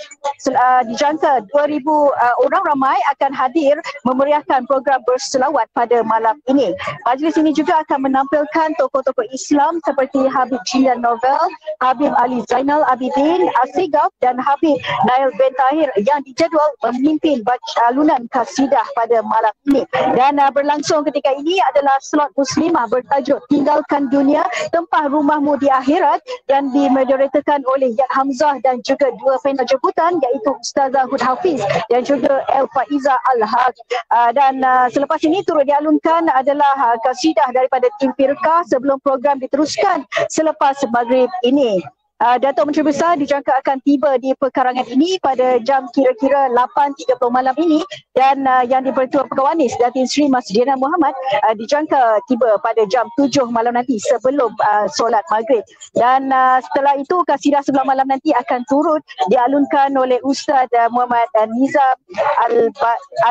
uh, 0.52 0.82
dijangka 0.89 1.46
2000 1.54 1.84
uh, 1.86 2.36
orang 2.46 2.63
ramai 2.65 2.98
akan 3.18 3.32
hadir 3.34 3.76
memeriahkan 4.06 4.65
program 4.65 5.02
berselawat 5.06 5.68
pada 5.76 6.02
malam 6.06 6.38
ini. 6.50 6.74
Majlis 7.06 7.36
ini 7.38 7.52
juga 7.54 7.82
akan 7.86 8.10
menampilkan 8.10 8.78
tokoh-tokoh 8.80 9.26
Islam 9.34 9.78
seperti 9.86 10.26
Habib 10.30 10.62
Jilian 10.70 11.04
Novel, 11.04 11.42
Habib 11.84 12.13
Ali 12.18 12.42
Zainal 12.48 12.86
Abidin, 12.88 13.50
Asigaf 13.65 14.10
dan 14.24 14.39
Habib 14.39 14.78
Nail 15.06 15.30
bin 15.38 15.52
Tahir 15.58 15.89
yang 16.02 16.22
dijadual 16.26 16.70
memimpin 16.89 17.44
alunan 17.89 18.26
kasidah 18.32 18.86
pada 18.94 19.22
malam 19.26 19.54
ini. 19.70 19.84
Dan 20.15 20.38
uh, 20.42 20.52
berlangsung 20.54 21.06
ketika 21.06 21.34
ini 21.38 21.58
adalah 21.74 21.98
slot 22.02 22.32
muslimah 22.38 22.88
bertajuk 22.89 23.42
Tinggalkan 23.50 24.10
Dunia, 24.10 24.46
Tempah 24.74 25.10
Rumahmu 25.10 25.58
di 25.60 25.68
Akhirat 25.70 26.22
yang 26.50 26.70
dimoderatorkan 26.74 27.62
oleh 27.65 27.94
Yat 27.98 28.12
Hamzah 28.13 28.62
dan 28.62 28.82
juga 28.86 29.12
dua 29.20 29.36
final 29.44 29.68
jemputan 29.68 30.18
iaitu 30.20 30.52
Ustazah 30.58 31.06
Hud 31.12 31.22
Hafiz 31.22 31.62
dan 31.92 32.02
juga 32.04 32.42
El 32.52 32.66
Faiza 32.72 33.16
Al-Haq. 33.36 33.76
Uh, 34.10 34.32
dan 34.34 34.64
uh, 34.64 34.88
selepas 34.90 35.20
ini 35.22 35.44
turut 35.46 35.68
dialunkan 35.68 36.32
adalah 36.34 36.74
uh, 36.80 36.98
kasidah 37.04 37.52
daripada 37.54 37.92
tim 38.00 38.16
Firka 38.16 38.66
sebelum 38.68 38.98
program 39.04 39.38
diteruskan 39.38 40.08
selepas 40.32 40.80
maghrib 40.90 41.30
ini. 41.44 41.84
Uh, 42.20 42.36
Datuk 42.36 42.68
Menteri 42.68 42.84
Besar 42.84 43.16
dijangka 43.16 43.64
akan 43.64 43.80
tiba 43.88 44.20
di 44.20 44.36
pekarangan 44.36 44.84
ini 44.92 45.16
pada 45.24 45.56
jam 45.64 45.88
kira-kira 45.96 46.52
8.30 46.52 47.16
malam 47.32 47.56
ini 47.56 47.80
dan 48.12 48.44
uh, 48.44 48.60
yang 48.68 48.84
di-Pertua 48.84 49.24
Pekawanis 49.32 49.72
Datin 49.80 50.04
Sri 50.04 50.28
Masjidina 50.28 50.76
Muhammad 50.76 51.16
uh, 51.48 51.56
dijangka 51.56 52.20
tiba 52.28 52.60
pada 52.60 52.84
jam 52.92 53.08
7 53.16 53.48
malam 53.56 53.72
nanti 53.72 53.96
sebelum 54.04 54.52
uh, 54.52 54.92
solat 54.92 55.24
maghrib. 55.32 55.64
Dan 55.96 56.28
uh, 56.28 56.60
setelah 56.60 57.00
itu 57.00 57.24
kasidah 57.24 57.64
sebelah 57.64 57.88
malam 57.88 58.12
nanti 58.12 58.36
akan 58.36 58.68
turut 58.68 59.00
dialunkan 59.32 59.96
oleh 59.96 60.20
Ustaz 60.28 60.68
uh, 60.76 60.92
Muhammad 60.92 61.24
uh, 61.40 61.48
Nizam 61.56 61.96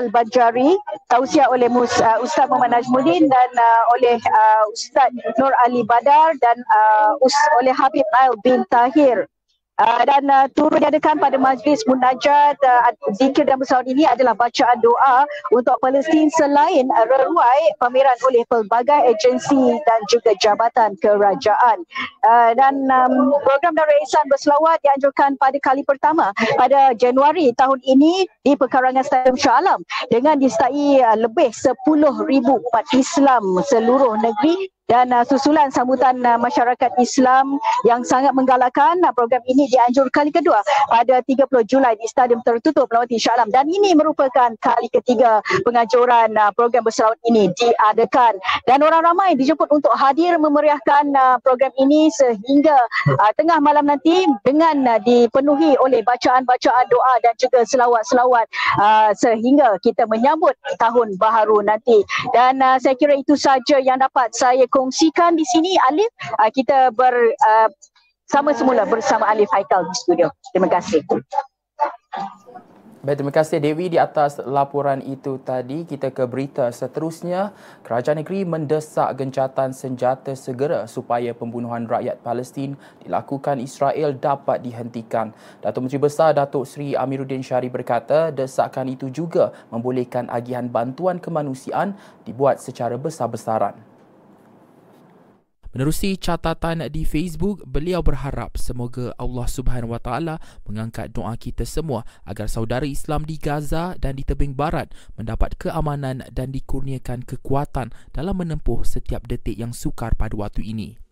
Al-Bajari, 0.01 0.81
tausiah 1.12 1.53
oleh 1.53 1.68
Mus, 1.68 1.92
uh, 2.01 2.24
Ustaz 2.24 2.48
Muhammad 2.48 2.81
Najmuddin 2.81 3.29
dan 3.29 3.51
uh, 3.53 3.83
oleh 4.01 4.16
uh, 4.16 4.64
Ustaz 4.72 5.12
Nur 5.37 5.53
Ali 5.68 5.85
Badar 5.85 6.33
dan 6.40 6.57
uh, 6.72 7.12
oleh 7.61 7.77
Habib 7.77 8.09
Nail 8.16 8.33
bin 8.40 8.64
Tahir 8.78 9.26
Uh, 9.78 10.02
dan 10.10 10.26
uh, 10.26 10.50
turut 10.58 10.82
diadakan 10.82 11.22
pada 11.22 11.38
majlis 11.38 11.86
munajat 11.86 12.58
uh, 12.66 12.90
zikir 13.14 13.46
dan 13.46 13.62
bersalawat 13.62 13.86
ini 13.86 14.10
adalah 14.10 14.34
bacaan 14.34 14.74
doa 14.82 15.22
untuk 15.54 15.78
Palestin 15.78 16.26
selain 16.34 16.90
uh, 16.90 17.06
reruai 17.06 17.62
pameran 17.78 18.18
oleh 18.26 18.42
pelbagai 18.50 19.14
agensi 19.14 19.78
dan 19.86 20.00
juga 20.10 20.34
jabatan 20.42 20.98
kerajaan. 20.98 21.78
Uh, 22.26 22.50
dan 22.58 22.74
um, 22.90 23.30
program 23.46 23.78
Darul 23.78 24.02
Ihsan 24.02 24.26
berselawat 24.26 24.82
dianjurkan 24.82 25.38
pada 25.38 25.62
kali 25.62 25.86
pertama 25.86 26.34
pada 26.58 26.90
Januari 26.98 27.54
tahun 27.54 27.78
ini 27.86 28.26
di 28.42 28.58
Pekarangan 28.58 29.06
Stadium 29.06 29.38
Shah 29.38 29.62
Alam 29.62 29.86
dengan 30.10 30.42
disertai 30.42 31.06
uh, 31.06 31.14
lebih 31.22 31.54
10,000 31.54 31.78
umat 32.42 32.86
Islam 32.98 33.62
seluruh 33.62 34.18
negeri 34.18 34.74
dan 34.88 35.12
uh, 35.12 35.20
susulan 35.29 35.68
sambutan 35.68 36.16
uh, 36.24 36.40
masyarakat 36.40 36.96
Islam 36.96 37.61
yang 37.85 38.01
sangat 38.09 38.33
menggalakkan 38.33 38.96
uh, 39.05 39.12
program 39.12 39.44
ini 39.44 39.68
dianjur 39.68 40.09
kali 40.09 40.33
kedua 40.33 40.64
pada 40.88 41.20
30 41.20 41.44
Julai 41.68 41.92
di 42.01 42.09
Stadium 42.09 42.40
Tertutup 42.40 42.88
Melawati 42.88 43.20
Shah 43.20 43.37
Alam. 43.37 43.53
Dan 43.53 43.68
ini 43.68 43.92
merupakan 43.92 44.48
kali 44.57 44.88
ketiga 44.88 45.44
penganjuran 45.68 46.33
uh, 46.40 46.48
program 46.57 46.88
berselawat 46.88 47.20
ini 47.29 47.53
diadakan. 47.53 48.40
Dan 48.64 48.81
orang 48.81 49.05
ramai 49.05 49.37
dijemput 49.37 49.68
untuk 49.68 49.92
hadir 49.92 50.40
memeriahkan 50.40 51.12
uh, 51.12 51.37
program 51.44 51.70
ini 51.77 52.09
sehingga 52.16 52.81
uh, 53.12 53.33
tengah 53.37 53.61
malam 53.61 53.85
nanti 53.92 54.24
dengan 54.48 54.88
uh, 54.88 54.96
dipenuhi 55.05 55.77
oleh 55.85 56.01
bacaan-bacaan 56.01 56.85
doa 56.88 57.14
dan 57.20 57.37
juga 57.37 57.61
selawat-selawat 57.68 58.48
uh, 58.81 59.12
sehingga 59.12 59.77
kita 59.85 60.09
menyambut 60.09 60.57
tahun 60.81 61.20
baharu 61.20 61.61
nanti. 61.61 62.01
Dan 62.33 62.64
uh, 62.64 62.81
saya 62.81 62.96
kira 62.96 63.20
itu 63.20 63.37
saja 63.37 63.77
yang 63.85 64.01
dapat 64.01 64.33
saya 64.33 64.64
kongsikan 64.78 65.34
di 65.34 65.42
sini 65.42 65.74
Alif 65.90 66.14
uh, 66.38 66.50
kita 66.54 66.94
ber 66.94 67.10
uh, 67.34 67.68
sama 68.30 68.54
semula 68.54 68.86
bersama 68.86 69.26
Alif 69.26 69.50
Haikal 69.50 69.82
di 69.90 69.94
studio. 69.98 70.30
Terima 70.54 70.70
kasih. 70.70 71.02
Baik, 72.98 73.24
terima 73.24 73.32
kasih 73.32 73.56
Dewi 73.62 73.88
di 73.88 73.96
atas 73.96 74.36
laporan 74.42 75.00
itu 75.00 75.40
tadi. 75.40 75.88
Kita 75.88 76.12
ke 76.12 76.28
berita 76.28 76.68
seterusnya. 76.68 77.56
Kerajaan 77.80 78.20
negeri 78.20 78.44
mendesak 78.44 79.16
gencatan 79.16 79.72
senjata 79.72 80.36
segera 80.36 80.84
supaya 80.84 81.32
pembunuhan 81.32 81.88
rakyat 81.88 82.20
Palestin 82.20 82.76
dilakukan 83.00 83.64
Israel 83.64 84.12
dapat 84.12 84.60
dihentikan. 84.60 85.32
Datuk 85.64 85.88
Menteri 85.88 86.04
Besar 86.04 86.36
Datuk 86.36 86.68
Seri 86.68 86.92
Amiruddin 86.98 87.40
Syari 87.40 87.72
berkata, 87.72 88.28
desakan 88.28 88.92
itu 88.92 89.08
juga 89.08 89.56
membolehkan 89.72 90.28
agihan 90.28 90.68
bantuan 90.68 91.16
kemanusiaan 91.16 91.96
dibuat 92.28 92.60
secara 92.60 93.00
besar-besaran. 93.00 93.97
Menerusi 95.68 96.16
catatan 96.16 96.88
di 96.88 97.04
Facebook, 97.04 97.61
beliau 97.68 98.00
berharap 98.00 98.57
semoga 98.57 99.12
Allah 99.20 99.44
Subhanahu 99.44 99.92
Wa 99.92 100.00
Taala 100.00 100.37
mengangkat 100.64 101.12
doa 101.12 101.37
kita 101.37 101.68
semua 101.68 102.09
agar 102.24 102.48
saudara 102.48 102.88
Islam 102.88 103.28
di 103.28 103.37
Gaza 103.37 103.92
dan 104.00 104.16
di 104.16 104.24
tebing 104.24 104.57
barat 104.57 104.88
mendapat 105.20 105.61
keamanan 105.61 106.24
dan 106.33 106.57
dikurniakan 106.57 107.20
kekuatan 107.20 107.92
dalam 108.16 108.40
menempuh 108.40 108.81
setiap 108.81 109.28
detik 109.28 109.61
yang 109.61 109.76
sukar 109.76 110.16
pada 110.16 110.33
waktu 110.40 110.64
ini. 110.64 111.07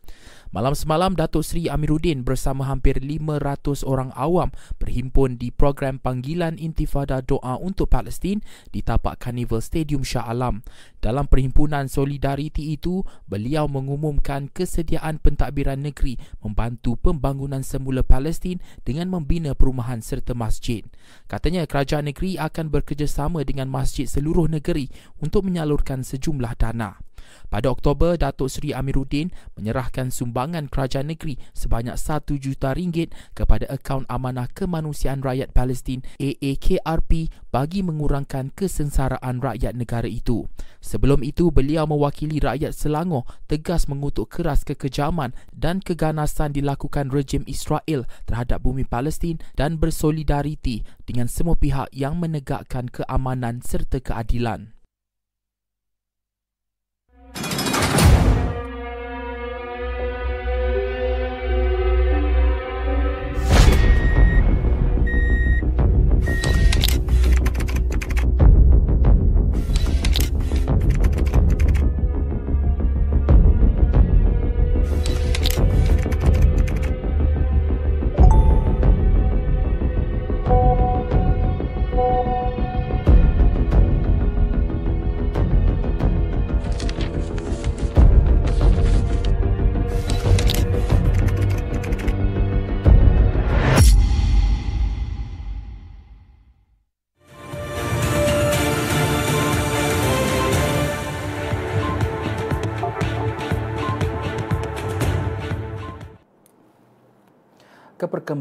Malam 0.54 0.78
semalam, 0.78 1.12
Datuk 1.12 1.42
Seri 1.42 1.66
Amiruddin 1.66 2.22
bersama 2.22 2.64
hampir 2.70 3.02
500 3.02 3.84
orang 3.84 4.14
awam 4.14 4.54
berhimpun 4.78 5.36
di 5.36 5.52
program 5.52 5.98
panggilan 6.00 6.56
Intifada 6.56 7.20
Doa 7.20 7.58
untuk 7.58 7.90
Palestin 7.90 8.40
di 8.70 8.80
tapak 8.80 9.20
Carnival 9.20 9.60
Stadium 9.60 10.06
Shah 10.06 10.24
Alam. 10.24 10.62
Dalam 11.02 11.26
perhimpunan 11.26 11.90
solidariti 11.90 12.72
itu, 12.72 13.04
beliau 13.26 13.66
mengumumkan 13.66 14.48
kesediaan 14.48 15.18
pentadbiran 15.20 15.82
negeri 15.82 16.16
membantu 16.40 16.94
pembangunan 16.96 17.60
semula 17.66 18.06
Palestin 18.06 18.62
dengan 18.86 19.12
membina 19.12 19.52
perumahan 19.52 20.00
serta 20.00 20.32
masjid. 20.32 20.86
Katanya 21.26 21.66
kerajaan 21.66 22.08
negeri 22.08 22.40
akan 22.40 22.72
bekerjasama 22.72 23.44
dengan 23.44 23.68
masjid 23.68 24.06
seluruh 24.08 24.46
negeri 24.48 24.88
untuk 25.20 25.44
menyalurkan 25.44 26.00
sejumlah 26.06 26.54
dana. 26.56 27.05
Pada 27.46 27.70
Oktober, 27.70 28.14
Datuk 28.18 28.50
Seri 28.50 28.74
Amiruddin 28.76 29.30
menyerahkan 29.58 30.10
sumbangan 30.10 30.66
kerajaan 30.66 31.10
negeri 31.10 31.38
sebanyak 31.56 31.94
1 31.94 32.36
juta 32.38 32.74
ringgit 32.74 33.14
kepada 33.32 33.66
akaun 33.70 34.04
amanah 34.06 34.50
kemanusiaan 34.52 35.24
rakyat 35.24 35.50
Palestin 35.50 36.04
AAKRP 36.20 37.32
bagi 37.50 37.80
mengurangkan 37.80 38.52
kesengsaraan 38.52 39.40
rakyat 39.40 39.72
negara 39.72 40.06
itu. 40.06 40.44
Sebelum 40.84 41.24
itu, 41.26 41.50
beliau 41.50 41.88
mewakili 41.88 42.38
rakyat 42.38 42.76
Selangor 42.76 43.26
tegas 43.50 43.90
mengutuk 43.90 44.30
keras 44.30 44.62
kekejaman 44.62 45.34
dan 45.50 45.82
keganasan 45.82 46.54
dilakukan 46.54 47.10
rejim 47.10 47.42
Israel 47.48 48.04
terhadap 48.28 48.62
bumi 48.62 48.86
Palestin 48.86 49.40
dan 49.58 49.80
bersolidariti 49.80 50.86
dengan 51.02 51.26
semua 51.26 51.58
pihak 51.58 51.90
yang 51.90 52.20
menegakkan 52.20 52.86
keamanan 52.92 53.64
serta 53.64 53.98
keadilan. 53.98 54.75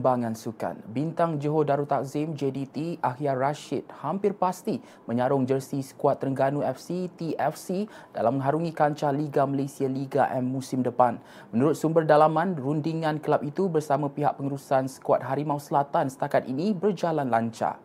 Perkembangan 0.06 0.38
sukan. 0.38 0.76
Bintang 0.94 1.42
Johor 1.42 1.66
Darul 1.66 1.90
Takzim 1.90 2.38
JDT 2.38 3.02
Ahyar 3.02 3.42
Rashid 3.42 3.90
hampir 4.06 4.38
pasti 4.38 4.78
menyarung 5.10 5.50
jersey 5.50 5.82
skuad 5.82 6.22
Terengganu 6.22 6.62
FC 6.62 7.10
TFC 7.18 7.90
dalam 8.14 8.38
mengharungi 8.38 8.70
kancah 8.70 9.10
Liga 9.10 9.50
Malaysia 9.50 9.90
Liga 9.90 10.30
M 10.30 10.46
musim 10.46 10.86
depan. 10.86 11.18
Menurut 11.50 11.74
sumber 11.74 12.06
dalaman, 12.06 12.54
rundingan 12.54 13.18
kelab 13.18 13.42
itu 13.42 13.66
bersama 13.66 14.06
pihak 14.06 14.38
pengurusan 14.38 14.86
skuad 14.86 15.26
Harimau 15.26 15.58
Selatan 15.58 16.06
setakat 16.06 16.46
ini 16.46 16.70
berjalan 16.78 17.26
lancar. 17.26 17.82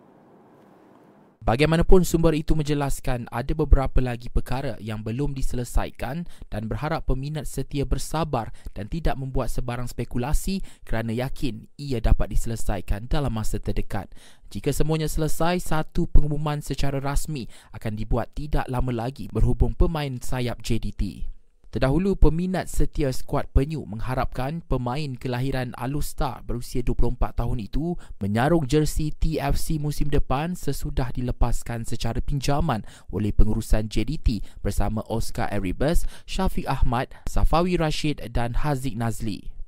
Bagaimanapun 1.51 2.07
sumber 2.07 2.39
itu 2.39 2.55
menjelaskan 2.55 3.27
ada 3.27 3.51
beberapa 3.59 3.99
lagi 3.99 4.31
perkara 4.31 4.79
yang 4.79 5.03
belum 5.03 5.35
diselesaikan 5.35 6.23
dan 6.47 6.63
berharap 6.71 7.11
peminat 7.11 7.43
setia 7.43 7.83
bersabar 7.83 8.55
dan 8.71 8.87
tidak 8.87 9.19
membuat 9.19 9.51
sebarang 9.51 9.91
spekulasi 9.91 10.63
kerana 10.87 11.11
yakin 11.11 11.67
ia 11.75 11.99
dapat 11.99 12.31
diselesaikan 12.31 13.11
dalam 13.11 13.35
masa 13.35 13.59
terdekat. 13.59 14.15
Jika 14.47 14.71
semuanya 14.71 15.11
selesai, 15.11 15.59
satu 15.59 16.07
pengumuman 16.07 16.63
secara 16.63 17.03
rasmi 17.03 17.51
akan 17.75 17.99
dibuat 17.99 18.31
tidak 18.31 18.71
lama 18.71 18.95
lagi 18.95 19.27
berhubung 19.35 19.75
pemain 19.75 20.23
sayap 20.23 20.63
JDT. 20.63 21.40
Terdahulu, 21.71 22.19
peminat 22.19 22.67
setia 22.67 23.15
skuad 23.15 23.47
penyu 23.55 23.87
mengharapkan 23.87 24.59
pemain 24.67 25.15
kelahiran 25.15 25.71
Alustar 25.79 26.43
berusia 26.43 26.83
24 26.83 27.31
tahun 27.31 27.63
itu 27.63 27.95
menyarung 28.19 28.67
jersey 28.67 29.15
TFC 29.15 29.79
musim 29.79 30.11
depan 30.11 30.59
sesudah 30.59 31.15
dilepaskan 31.15 31.87
secara 31.87 32.19
pinjaman 32.19 32.83
oleh 33.15 33.31
pengurusan 33.31 33.87
JDT 33.87 34.43
bersama 34.67 35.07
Oscar 35.07 35.47
Erebus, 35.55 36.11
Syafiq 36.27 36.67
Ahmad, 36.67 37.07
Safawi 37.31 37.79
Rashid 37.79 38.19
dan 38.35 38.59
Haziq 38.67 38.99
Nazli. 38.99 39.60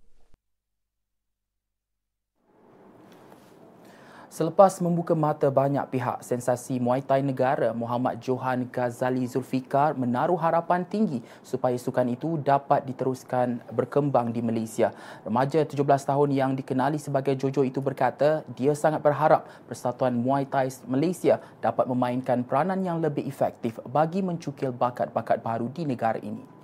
Selepas 4.32 4.80
membuka 4.80 5.12
mata 5.12 5.52
banyak 5.52 5.92
pihak, 5.92 6.24
sensasi 6.24 6.80
Muay 6.80 7.04
Thai 7.04 7.20
negara 7.20 7.76
Muhammad 7.76 8.16
Johan 8.16 8.64
Ghazali 8.64 9.28
Zulfikar 9.28 9.92
menaruh 9.92 10.40
harapan 10.40 10.88
tinggi 10.88 11.20
supaya 11.44 11.76
sukan 11.76 12.16
itu 12.16 12.40
dapat 12.40 12.80
diteruskan 12.88 13.60
berkembang 13.76 14.32
di 14.32 14.40
Malaysia. 14.40 14.96
Remaja 15.28 15.68
17 15.68 15.76
tahun 15.84 16.32
yang 16.32 16.56
dikenali 16.56 16.96
sebagai 16.96 17.36
Jojo 17.36 17.60
itu 17.60 17.84
berkata 17.84 18.40
dia 18.56 18.72
sangat 18.72 19.04
berharap 19.04 19.44
Persatuan 19.68 20.16
Muay 20.16 20.48
Thai 20.48 20.72
Malaysia 20.88 21.36
dapat 21.60 21.84
memainkan 21.92 22.40
peranan 22.40 22.80
yang 22.80 23.04
lebih 23.04 23.28
efektif 23.28 23.84
bagi 23.84 24.24
mencukil 24.24 24.72
bakat-bakat 24.72 25.44
baru 25.44 25.68
di 25.68 25.84
negara 25.84 26.16
ini. 26.24 26.61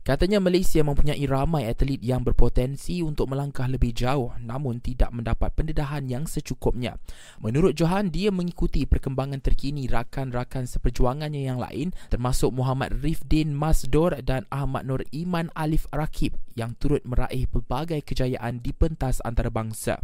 Katanya 0.00 0.40
Malaysia 0.40 0.80
mempunyai 0.80 1.20
ramai 1.28 1.68
atlet 1.68 2.00
yang 2.00 2.24
berpotensi 2.24 3.04
untuk 3.04 3.28
melangkah 3.28 3.68
lebih 3.68 3.92
jauh 3.92 4.32
namun 4.40 4.80
tidak 4.80 5.12
mendapat 5.12 5.52
pendedahan 5.52 6.08
yang 6.08 6.24
secukupnya. 6.24 6.96
Menurut 7.44 7.76
Johan, 7.76 8.08
dia 8.08 8.32
mengikuti 8.32 8.88
perkembangan 8.88 9.44
terkini 9.44 9.84
rakan-rakan 9.92 10.64
seperjuangannya 10.64 11.44
yang 11.44 11.60
lain 11.60 11.92
termasuk 12.08 12.48
Muhammad 12.48 12.96
Rifdin 13.04 13.52
Masdor 13.52 14.16
dan 14.24 14.48
Ahmad 14.48 14.88
Nur 14.88 15.04
Iman 15.12 15.52
Alif 15.52 15.84
Rakib 15.92 16.32
yang 16.56 16.72
turut 16.80 17.04
meraih 17.04 17.44
pelbagai 17.44 18.00
kejayaan 18.00 18.64
di 18.64 18.72
pentas 18.72 19.20
antarabangsa. 19.20 20.00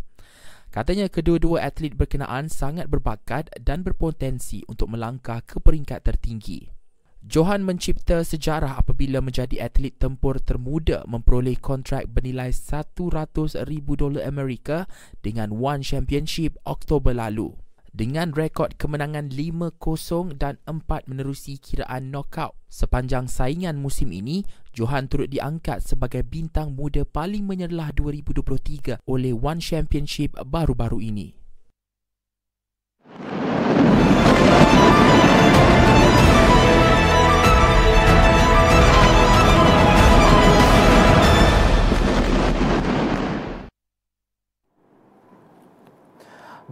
Katanya 0.69 1.09
kedua-dua 1.09 1.65
atlet 1.65 1.97
berkenaan 1.97 2.53
sangat 2.53 2.93
berbakat 2.93 3.49
dan 3.65 3.81
berpotensi 3.81 4.61
untuk 4.69 4.93
melangkah 4.93 5.41
ke 5.41 5.57
peringkat 5.57 6.05
tertinggi. 6.05 6.76
Johan 7.27 7.67
mencipta 7.67 8.23
sejarah 8.23 8.79
apabila 8.79 9.19
menjadi 9.19 9.67
atlet 9.67 9.99
tempur 9.99 10.39
termuda 10.39 11.03
memperoleh 11.11 11.59
kontrak 11.59 12.07
bernilai 12.07 12.55
100,000 12.55 13.67
dolar 13.99 14.23
Amerika 14.23 14.87
dengan 15.27 15.51
One 15.51 15.83
Championship 15.83 16.55
Oktober 16.62 17.11
lalu. 17.11 17.51
Dengan 17.91 18.31
rekod 18.31 18.79
kemenangan 18.79 19.35
5-0 19.35 20.39
dan 20.39 20.62
4 20.71 21.11
menerusi 21.11 21.59
kiraan 21.59 22.15
knockout 22.15 22.55
sepanjang 22.71 23.27
saingan 23.27 23.75
musim 23.75 24.15
ini, 24.15 24.47
Johan 24.71 25.11
turut 25.11 25.27
diangkat 25.27 25.83
sebagai 25.83 26.23
bintang 26.23 26.79
muda 26.79 27.03
paling 27.03 27.43
menyerlah 27.43 27.91
2023 27.91 29.03
oleh 29.03 29.35
One 29.35 29.59
Championship 29.59 30.39
baru-baru 30.47 31.03
ini. 31.03 31.35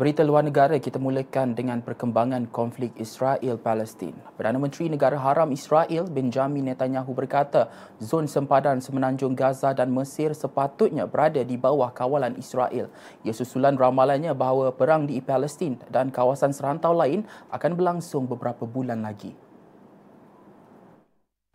Berita 0.04 0.20
luar 0.20 0.44
negara 0.44 0.76
kita 0.76 1.00
mulakan 1.00 1.56
dengan 1.56 1.80
perkembangan 1.80 2.52
konflik 2.52 2.92
Israel-Palestin. 3.00 4.12
Perdana 4.36 4.60
Menteri 4.60 4.92
Negara 4.92 5.16
Haram 5.16 5.48
Israel 5.48 6.04
Benjamin 6.12 6.68
Netanyahu 6.68 7.16
berkata 7.16 7.72
zon 8.04 8.28
sempadan 8.28 8.84
semenanjung 8.84 9.32
Gaza 9.32 9.72
dan 9.72 9.88
Mesir 9.88 10.36
sepatutnya 10.36 11.08
berada 11.08 11.40
di 11.40 11.56
bawah 11.56 11.88
kawalan 11.88 12.36
Israel. 12.36 12.92
Ia 13.24 13.32
susulan 13.32 13.80
ramalannya 13.80 14.36
bahawa 14.36 14.76
perang 14.76 15.08
di 15.08 15.24
Palestin 15.24 15.80
dan 15.88 16.12
kawasan 16.12 16.52
serantau 16.52 16.92
lain 16.92 17.24
akan 17.48 17.72
berlangsung 17.72 18.28
beberapa 18.28 18.68
bulan 18.68 19.00
lagi. 19.00 19.32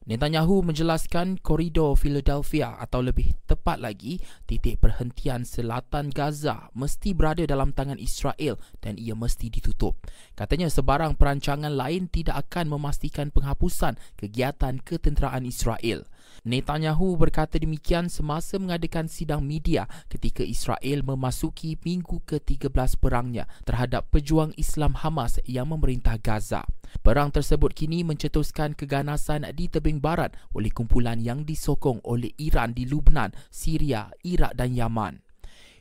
Netanyahu 0.10 0.66
menjelaskan 0.66 1.38
koridor 1.38 1.94
Philadelphia 1.94 2.74
atau 2.82 3.06
lebih 3.06 3.30
tepat 3.46 3.78
lagi 3.78 4.18
titik 4.50 4.82
perhentian 4.82 5.46
selatan 5.46 6.10
Gaza 6.10 6.74
mesti 6.74 7.14
berada 7.14 7.46
dalam 7.46 7.70
tangan 7.78 8.02
Israel 8.02 8.58
dan 8.82 8.98
ia 8.98 9.14
mesti 9.14 9.54
ditutup. 9.54 10.02
Katanya 10.34 10.66
sebarang 10.74 11.14
perancangan 11.14 11.70
lain 11.70 12.10
tidak 12.10 12.50
akan 12.50 12.74
memastikan 12.74 13.30
penghapusan 13.30 14.02
kegiatan 14.18 14.82
ketenteraan 14.82 15.46
Israel. 15.46 16.10
Netanyahu 16.48 17.20
berkata 17.20 17.60
demikian 17.60 18.08
semasa 18.08 18.56
mengadakan 18.56 19.12
sidang 19.12 19.44
media 19.44 19.90
ketika 20.08 20.40
Israel 20.44 21.04
memasuki 21.04 21.76
minggu 21.80 22.24
ke-13 22.24 23.00
perangnya 23.00 23.44
terhadap 23.68 24.08
pejuang 24.12 24.56
Islam 24.56 24.96
Hamas 24.96 25.44
yang 25.44 25.72
memerintah 25.72 26.16
Gaza. 26.16 26.64
Perang 27.04 27.30
tersebut 27.30 27.76
kini 27.76 28.02
mencetuskan 28.02 28.74
keganasan 28.74 29.46
di 29.54 29.70
tebing 29.70 30.02
barat 30.02 30.34
oleh 30.56 30.74
kumpulan 30.74 31.22
yang 31.22 31.46
disokong 31.46 32.02
oleh 32.08 32.34
Iran 32.42 32.74
di 32.74 32.90
Lubnan, 32.90 33.30
Syria, 33.54 34.10
Iraq 34.26 34.56
dan 34.58 34.74
Yaman. 34.74 35.29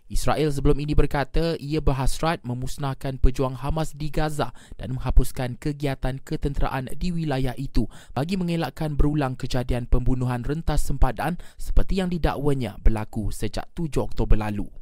Israel 0.09 0.49
sebelum 0.49 0.81
ini 0.81 0.97
berkata 0.97 1.61
ia 1.61 1.85
berhasrat 1.85 2.41
memusnahkan 2.41 3.21
pejuang 3.21 3.61
Hamas 3.61 3.93
di 3.93 4.09
Gaza 4.09 4.57
dan 4.81 4.97
menghapuskan 4.97 5.61
kegiatan 5.61 6.17
ketenteraan 6.25 6.89
di 6.97 7.13
wilayah 7.13 7.53
itu 7.61 7.85
bagi 8.17 8.41
mengelakkan 8.41 8.97
berulang 8.97 9.37
kejadian 9.37 9.85
pembunuhan 9.85 10.49
rentas 10.49 10.89
sempadan 10.89 11.37
seperti 11.61 12.01
yang 12.01 12.09
didakwanya 12.09 12.81
berlaku 12.81 13.29
sejak 13.29 13.69
7 13.77 14.01
Oktober 14.01 14.41
lalu. 14.41 14.78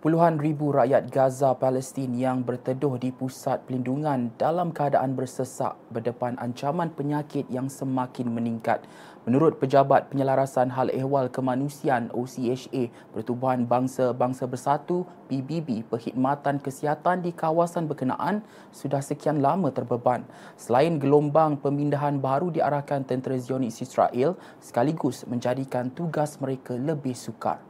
Puluhan 0.00 0.40
ribu 0.40 0.72
rakyat 0.72 1.12
Gaza 1.12 1.52
Palestin 1.52 2.16
yang 2.16 2.40
berteduh 2.40 2.96
di 2.96 3.12
pusat 3.12 3.60
pelindungan 3.68 4.32
dalam 4.40 4.72
keadaan 4.72 5.12
bersesak 5.12 5.76
berdepan 5.92 6.40
ancaman 6.40 6.88
penyakit 6.88 7.44
yang 7.52 7.68
semakin 7.68 8.32
meningkat. 8.32 8.80
Menurut 9.28 9.60
Pejabat 9.60 10.08
Penyelarasan 10.08 10.72
Hal 10.72 10.88
Ehwal 10.88 11.28
Kemanusiaan 11.28 12.08
OCHA 12.16 12.88
Pertubuhan 13.12 13.68
Bangsa-Bangsa 13.68 14.48
Bersatu 14.48 15.04
PBB 15.28 15.84
Perkhidmatan 15.84 16.64
Kesihatan 16.64 17.20
di 17.20 17.36
kawasan 17.36 17.84
berkenaan 17.84 18.40
sudah 18.72 19.04
sekian 19.04 19.44
lama 19.44 19.68
terbeban. 19.68 20.24
Selain 20.56 20.96
gelombang 20.96 21.60
pemindahan 21.60 22.16
baru 22.16 22.48
diarahkan 22.48 23.04
tentera 23.04 23.36
Zionis 23.36 23.84
Israel 23.84 24.40
sekaligus 24.64 25.28
menjadikan 25.28 25.92
tugas 25.92 26.40
mereka 26.40 26.72
lebih 26.72 27.12
sukar. 27.12 27.69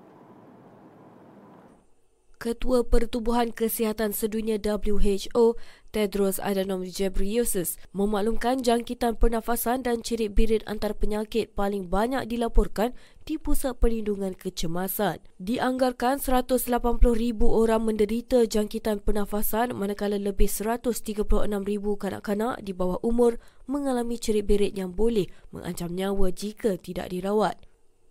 Ketua 2.41 2.89
Pertubuhan 2.89 3.53
Kesihatan 3.53 4.17
Sedunia 4.17 4.57
WHO, 4.57 5.61
Tedros 5.93 6.41
Adhanom 6.41 6.89
Ghebreyesus, 6.89 7.77
memaklumkan 7.93 8.65
jangkitan 8.65 9.21
pernafasan 9.21 9.85
dan 9.85 10.01
cirit 10.01 10.33
birit 10.33 10.65
antar 10.65 10.97
penyakit 10.97 11.53
paling 11.53 11.93
banyak 11.93 12.25
dilaporkan 12.25 12.97
di 13.29 13.37
Pusat 13.37 13.77
Perlindungan 13.77 14.33
Kecemasan. 14.33 15.21
Dianggarkan 15.37 16.17
180,000 16.17 16.81
orang 17.45 17.85
menderita 17.85 18.49
jangkitan 18.49 19.05
pernafasan 19.05 19.77
manakala 19.77 20.17
lebih 20.17 20.49
136,000 20.49 21.21
kanak-kanak 22.01 22.65
di 22.65 22.73
bawah 22.73 22.97
umur 23.05 23.37
mengalami 23.69 24.17
cirit 24.17 24.49
birit 24.49 24.73
yang 24.73 24.97
boleh 24.97 25.29
mengancam 25.53 25.93
nyawa 25.93 26.33
jika 26.33 26.81
tidak 26.81 27.13
dirawat. 27.13 27.61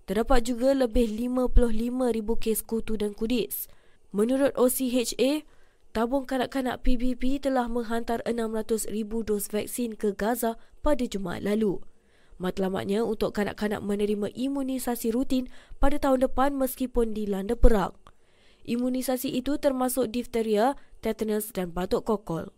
Terdapat 0.06 0.46
juga 0.46 0.78
lebih 0.78 1.18
55,000 1.18 2.38
kes 2.38 2.62
kutu 2.62 2.94
dan 2.94 3.18
kudis. 3.18 3.66
Menurut 4.10 4.58
OCHA, 4.58 5.46
tabung 5.94 6.26
kanak-kanak 6.26 6.82
PBB 6.82 7.38
telah 7.38 7.70
menghantar 7.70 8.26
600,000 8.26 8.90
dos 9.22 9.46
vaksin 9.54 9.94
ke 9.94 10.18
Gaza 10.18 10.58
pada 10.82 11.06
Jumaat 11.06 11.46
lalu. 11.46 11.78
Matlamatnya 12.42 13.04
untuk 13.06 13.36
kanak-kanak 13.36 13.84
menerima 13.84 14.32
imunisasi 14.34 15.12
rutin 15.14 15.52
pada 15.78 16.00
tahun 16.00 16.26
depan 16.26 16.56
meskipun 16.56 17.14
dilanda 17.14 17.54
perang. 17.54 17.94
Imunisasi 18.66 19.34
itu 19.34 19.62
termasuk 19.62 20.10
difteria, 20.10 20.74
tetanus 21.06 21.52
dan 21.54 21.70
batuk 21.70 22.08
kokol. 22.08 22.54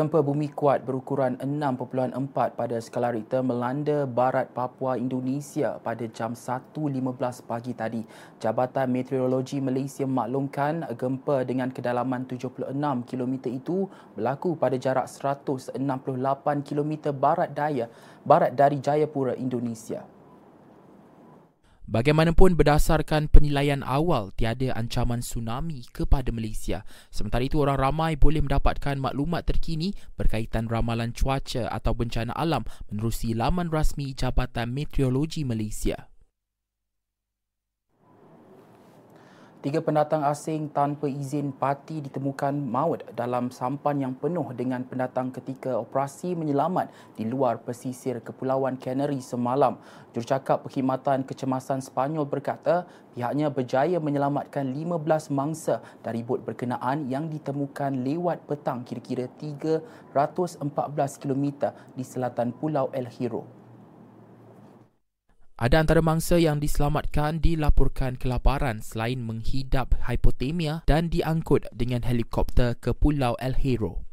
Gempa 0.00 0.24
bumi 0.24 0.48
kuat 0.48 0.88
berukuran 0.88 1.36
6.4 1.36 2.56
pada 2.56 2.80
skala 2.80 3.12
Richter 3.12 3.44
melanda 3.44 4.08
barat 4.08 4.48
Papua 4.48 4.96
Indonesia 4.96 5.76
pada 5.76 6.08
jam 6.08 6.32
1.15 6.32 7.44
pagi 7.44 7.76
tadi. 7.76 8.00
Jabatan 8.40 8.88
Meteorologi 8.88 9.60
Malaysia 9.60 10.08
maklumkan 10.08 10.88
gempa 10.96 11.44
dengan 11.44 11.68
kedalaman 11.68 12.24
76 12.24 12.72
km 13.12 13.34
itu 13.52 13.92
berlaku 14.16 14.56
pada 14.56 14.80
jarak 14.80 15.04
168 15.04 15.76
km 16.64 16.92
barat 17.12 17.52
daya 17.52 17.92
barat 18.24 18.56
dari 18.56 18.80
Jayapura, 18.80 19.36
Indonesia. 19.36 20.00
Bagaimanapun 21.90 22.54
berdasarkan 22.54 23.26
penilaian 23.26 23.82
awal 23.82 24.30
tiada 24.38 24.70
ancaman 24.78 25.26
tsunami 25.26 25.82
kepada 25.90 26.30
Malaysia. 26.30 26.86
Sementara 27.10 27.42
itu 27.42 27.58
orang 27.58 27.82
ramai 27.82 28.14
boleh 28.14 28.38
mendapatkan 28.46 28.94
maklumat 28.94 29.42
terkini 29.42 29.98
berkaitan 30.14 30.70
ramalan 30.70 31.10
cuaca 31.10 31.66
atau 31.66 31.90
bencana 31.90 32.30
alam 32.38 32.62
menerusi 32.94 33.34
laman 33.34 33.74
rasmi 33.74 34.14
Jabatan 34.14 34.70
Meteorologi 34.70 35.42
Malaysia. 35.42 36.09
Tiga 39.60 39.84
pendatang 39.84 40.24
asing 40.24 40.72
tanpa 40.72 41.04
izin 41.04 41.52
parti 41.52 42.00
ditemukan 42.00 42.56
maut 42.64 43.04
dalam 43.12 43.52
sampan 43.52 44.00
yang 44.00 44.16
penuh 44.16 44.56
dengan 44.56 44.80
pendatang 44.88 45.28
ketika 45.28 45.76
operasi 45.76 46.32
menyelamat 46.32 46.88
di 47.12 47.28
luar 47.28 47.60
pesisir 47.60 48.24
Kepulauan 48.24 48.80
Canary 48.80 49.20
semalam. 49.20 49.76
Jurucakap 50.16 50.64
Perkhidmatan 50.64 51.28
Kecemasan 51.28 51.84
Sepanyol 51.84 52.24
berkata 52.24 52.88
pihaknya 53.12 53.52
berjaya 53.52 54.00
menyelamatkan 54.00 54.64
15 54.64 55.28
mangsa 55.28 55.84
dari 56.00 56.24
bot 56.24 56.40
berkenaan 56.40 57.12
yang 57.12 57.28
ditemukan 57.28 58.00
lewat 58.00 58.48
petang 58.48 58.80
kira-kira 58.88 59.28
314 59.28 60.56
km 61.20 61.76
di 61.92 62.00
selatan 62.00 62.56
Pulau 62.56 62.88
El 62.96 63.12
Hierro. 63.12 63.59
Ada 65.60 65.84
antara 65.84 66.00
mangsa 66.00 66.40
yang 66.40 66.56
diselamatkan 66.56 67.44
dilaporkan 67.44 68.16
kelaparan 68.16 68.80
selain 68.80 69.20
menghidap 69.20 69.92
hipotermia 70.08 70.88
dan 70.88 71.12
diangkut 71.12 71.68
dengan 71.76 72.00
helikopter 72.00 72.80
ke 72.80 72.96
Pulau 72.96 73.36
El 73.36 73.60
Hierro. 73.60 74.08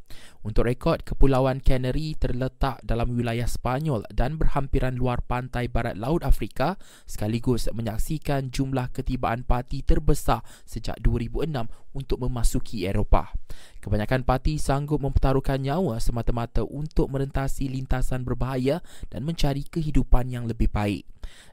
Untuk 0.47 0.63
rekod, 0.63 1.03
Kepulauan 1.03 1.59
Canary 1.59 2.15
terletak 2.15 2.79
dalam 2.79 3.11
wilayah 3.11 3.43
Spanyol 3.43 4.07
dan 4.15 4.39
berhampiran 4.39 4.95
luar 4.95 5.19
pantai 5.19 5.67
barat 5.67 5.99
Laut 5.99 6.23
Afrika 6.23 6.79
sekaligus 7.03 7.67
menyaksikan 7.67 8.47
jumlah 8.47 8.95
ketibaan 8.95 9.43
parti 9.43 9.83
terbesar 9.83 10.39
sejak 10.63 11.03
2006 11.03 11.51
untuk 11.91 12.23
memasuki 12.23 12.87
Eropah. 12.87 13.35
Kebanyakan 13.83 14.23
parti 14.23 14.55
sanggup 14.55 15.03
mempertaruhkan 15.03 15.59
nyawa 15.59 15.99
semata-mata 15.99 16.63
untuk 16.63 17.11
merentasi 17.11 17.67
lintasan 17.67 18.23
berbahaya 18.23 18.79
dan 19.11 19.27
mencari 19.27 19.67
kehidupan 19.67 20.31
yang 20.31 20.47
lebih 20.47 20.71
baik. 20.71 21.03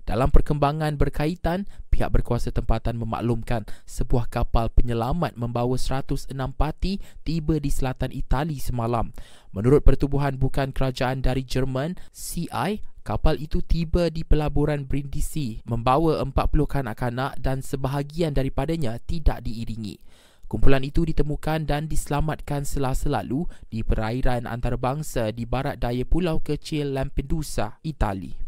Dalam 0.05 0.29
perkembangan 0.31 0.95
berkaitan, 1.01 1.67
pihak 1.89 2.13
berkuasa 2.13 2.53
tempatan 2.53 3.01
memaklumkan 3.01 3.65
sebuah 3.89 4.29
kapal 4.29 4.69
penyelamat 4.71 5.35
membawa 5.35 5.75
106 5.75 6.31
parti 6.55 7.01
tiba 7.25 7.57
di 7.57 7.73
selatan 7.73 8.13
Itali 8.13 8.61
semalam. 8.61 8.84
Menurut 9.55 9.87
pertubuhan 9.87 10.37
bukan 10.37 10.75
kerajaan 10.75 11.23
dari 11.23 11.47
Jerman, 11.47 11.95
CI, 12.11 12.83
kapal 13.05 13.39
itu 13.39 13.61
tiba 13.63 14.11
di 14.11 14.25
pelaburan 14.25 14.89
Brindisi 14.89 15.63
membawa 15.69 16.21
40 16.25 16.35
kanak-kanak 16.65 17.39
dan 17.39 17.61
sebahagian 17.61 18.35
daripadanya 18.35 18.99
tidak 19.05 19.45
diiringi. 19.45 20.01
Kumpulan 20.45 20.85
itu 20.85 21.09
ditemukan 21.09 21.65
dan 21.65 21.89
diselamatkan 21.89 22.69
sela-selalu 22.69 23.49
di 23.73 23.81
perairan 23.81 24.45
antarabangsa 24.45 25.33
di 25.33 25.49
barat 25.49 25.81
daya 25.81 26.05
pulau 26.05 26.39
kecil 26.45 26.93
Lampedusa, 26.93 27.81
Itali. 27.81 28.44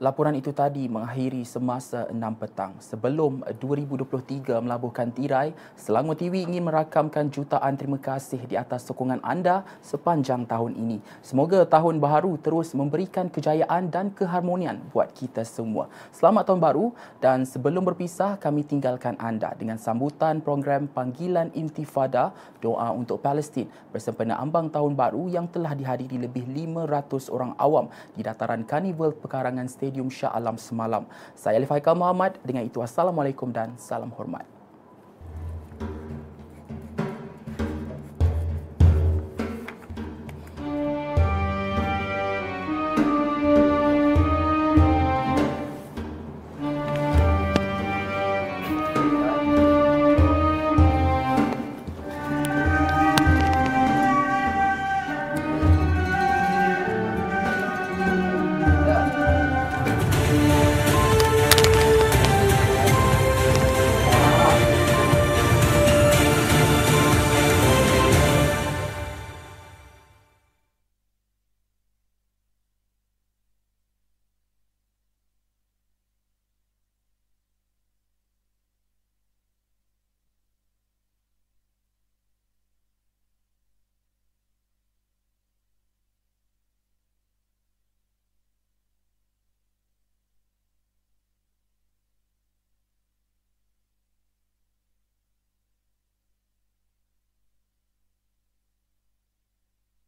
Laporan 0.00 0.32
itu 0.32 0.48
tadi 0.56 0.88
mengakhiri 0.88 1.44
semasa 1.44 2.08
6 2.08 2.16
petang. 2.40 2.72
Sebelum 2.80 3.44
2023 3.60 4.56
melabuhkan 4.64 5.12
tirai, 5.12 5.52
Selangor 5.76 6.16
TV 6.16 6.40
ingin 6.40 6.64
merakamkan 6.64 7.28
jutaan 7.28 7.76
terima 7.76 8.00
kasih 8.00 8.40
di 8.48 8.56
atas 8.56 8.88
sokongan 8.88 9.20
anda 9.20 9.60
sepanjang 9.84 10.48
tahun 10.48 10.72
ini. 10.80 11.04
Semoga 11.20 11.68
tahun 11.68 12.00
baru 12.00 12.40
terus 12.40 12.72
memberikan 12.72 13.28
kejayaan 13.28 13.92
dan 13.92 14.08
keharmonian 14.16 14.80
buat 14.88 15.12
kita 15.12 15.44
semua. 15.44 15.92
Selamat 16.16 16.48
tahun 16.48 16.64
baru 16.64 16.96
dan 17.20 17.44
sebelum 17.44 17.84
berpisah 17.84 18.40
kami 18.40 18.64
tinggalkan 18.64 19.20
anda 19.20 19.52
dengan 19.52 19.76
sambutan 19.76 20.40
program 20.40 20.88
Panggilan 20.88 21.52
Intifada 21.52 22.32
Doa 22.64 22.88
untuk 22.96 23.20
Palestin 23.20 23.68
bersempena 23.92 24.40
ambang 24.40 24.72
tahun 24.72 24.96
baru 24.96 25.28
yang 25.28 25.44
telah 25.44 25.76
dihadiri 25.76 26.16
lebih 26.16 26.48
500 26.48 27.28
orang 27.28 27.52
awam 27.60 27.92
di 28.16 28.24
dataran 28.24 28.64
Karnival 28.64 29.12
Pekarangan 29.12 29.68
Stadium 29.68 29.89
Stadium 29.90 30.06
Shah 30.06 30.30
Alam 30.30 30.54
semalam. 30.54 31.02
Saya 31.34 31.58
Alif 31.58 31.74
Haikal 31.74 31.98
Muhammad, 31.98 32.38
dengan 32.46 32.62
itu 32.62 32.78
Assalamualaikum 32.78 33.50
dan 33.50 33.74
salam 33.74 34.14
hormat. 34.14 34.46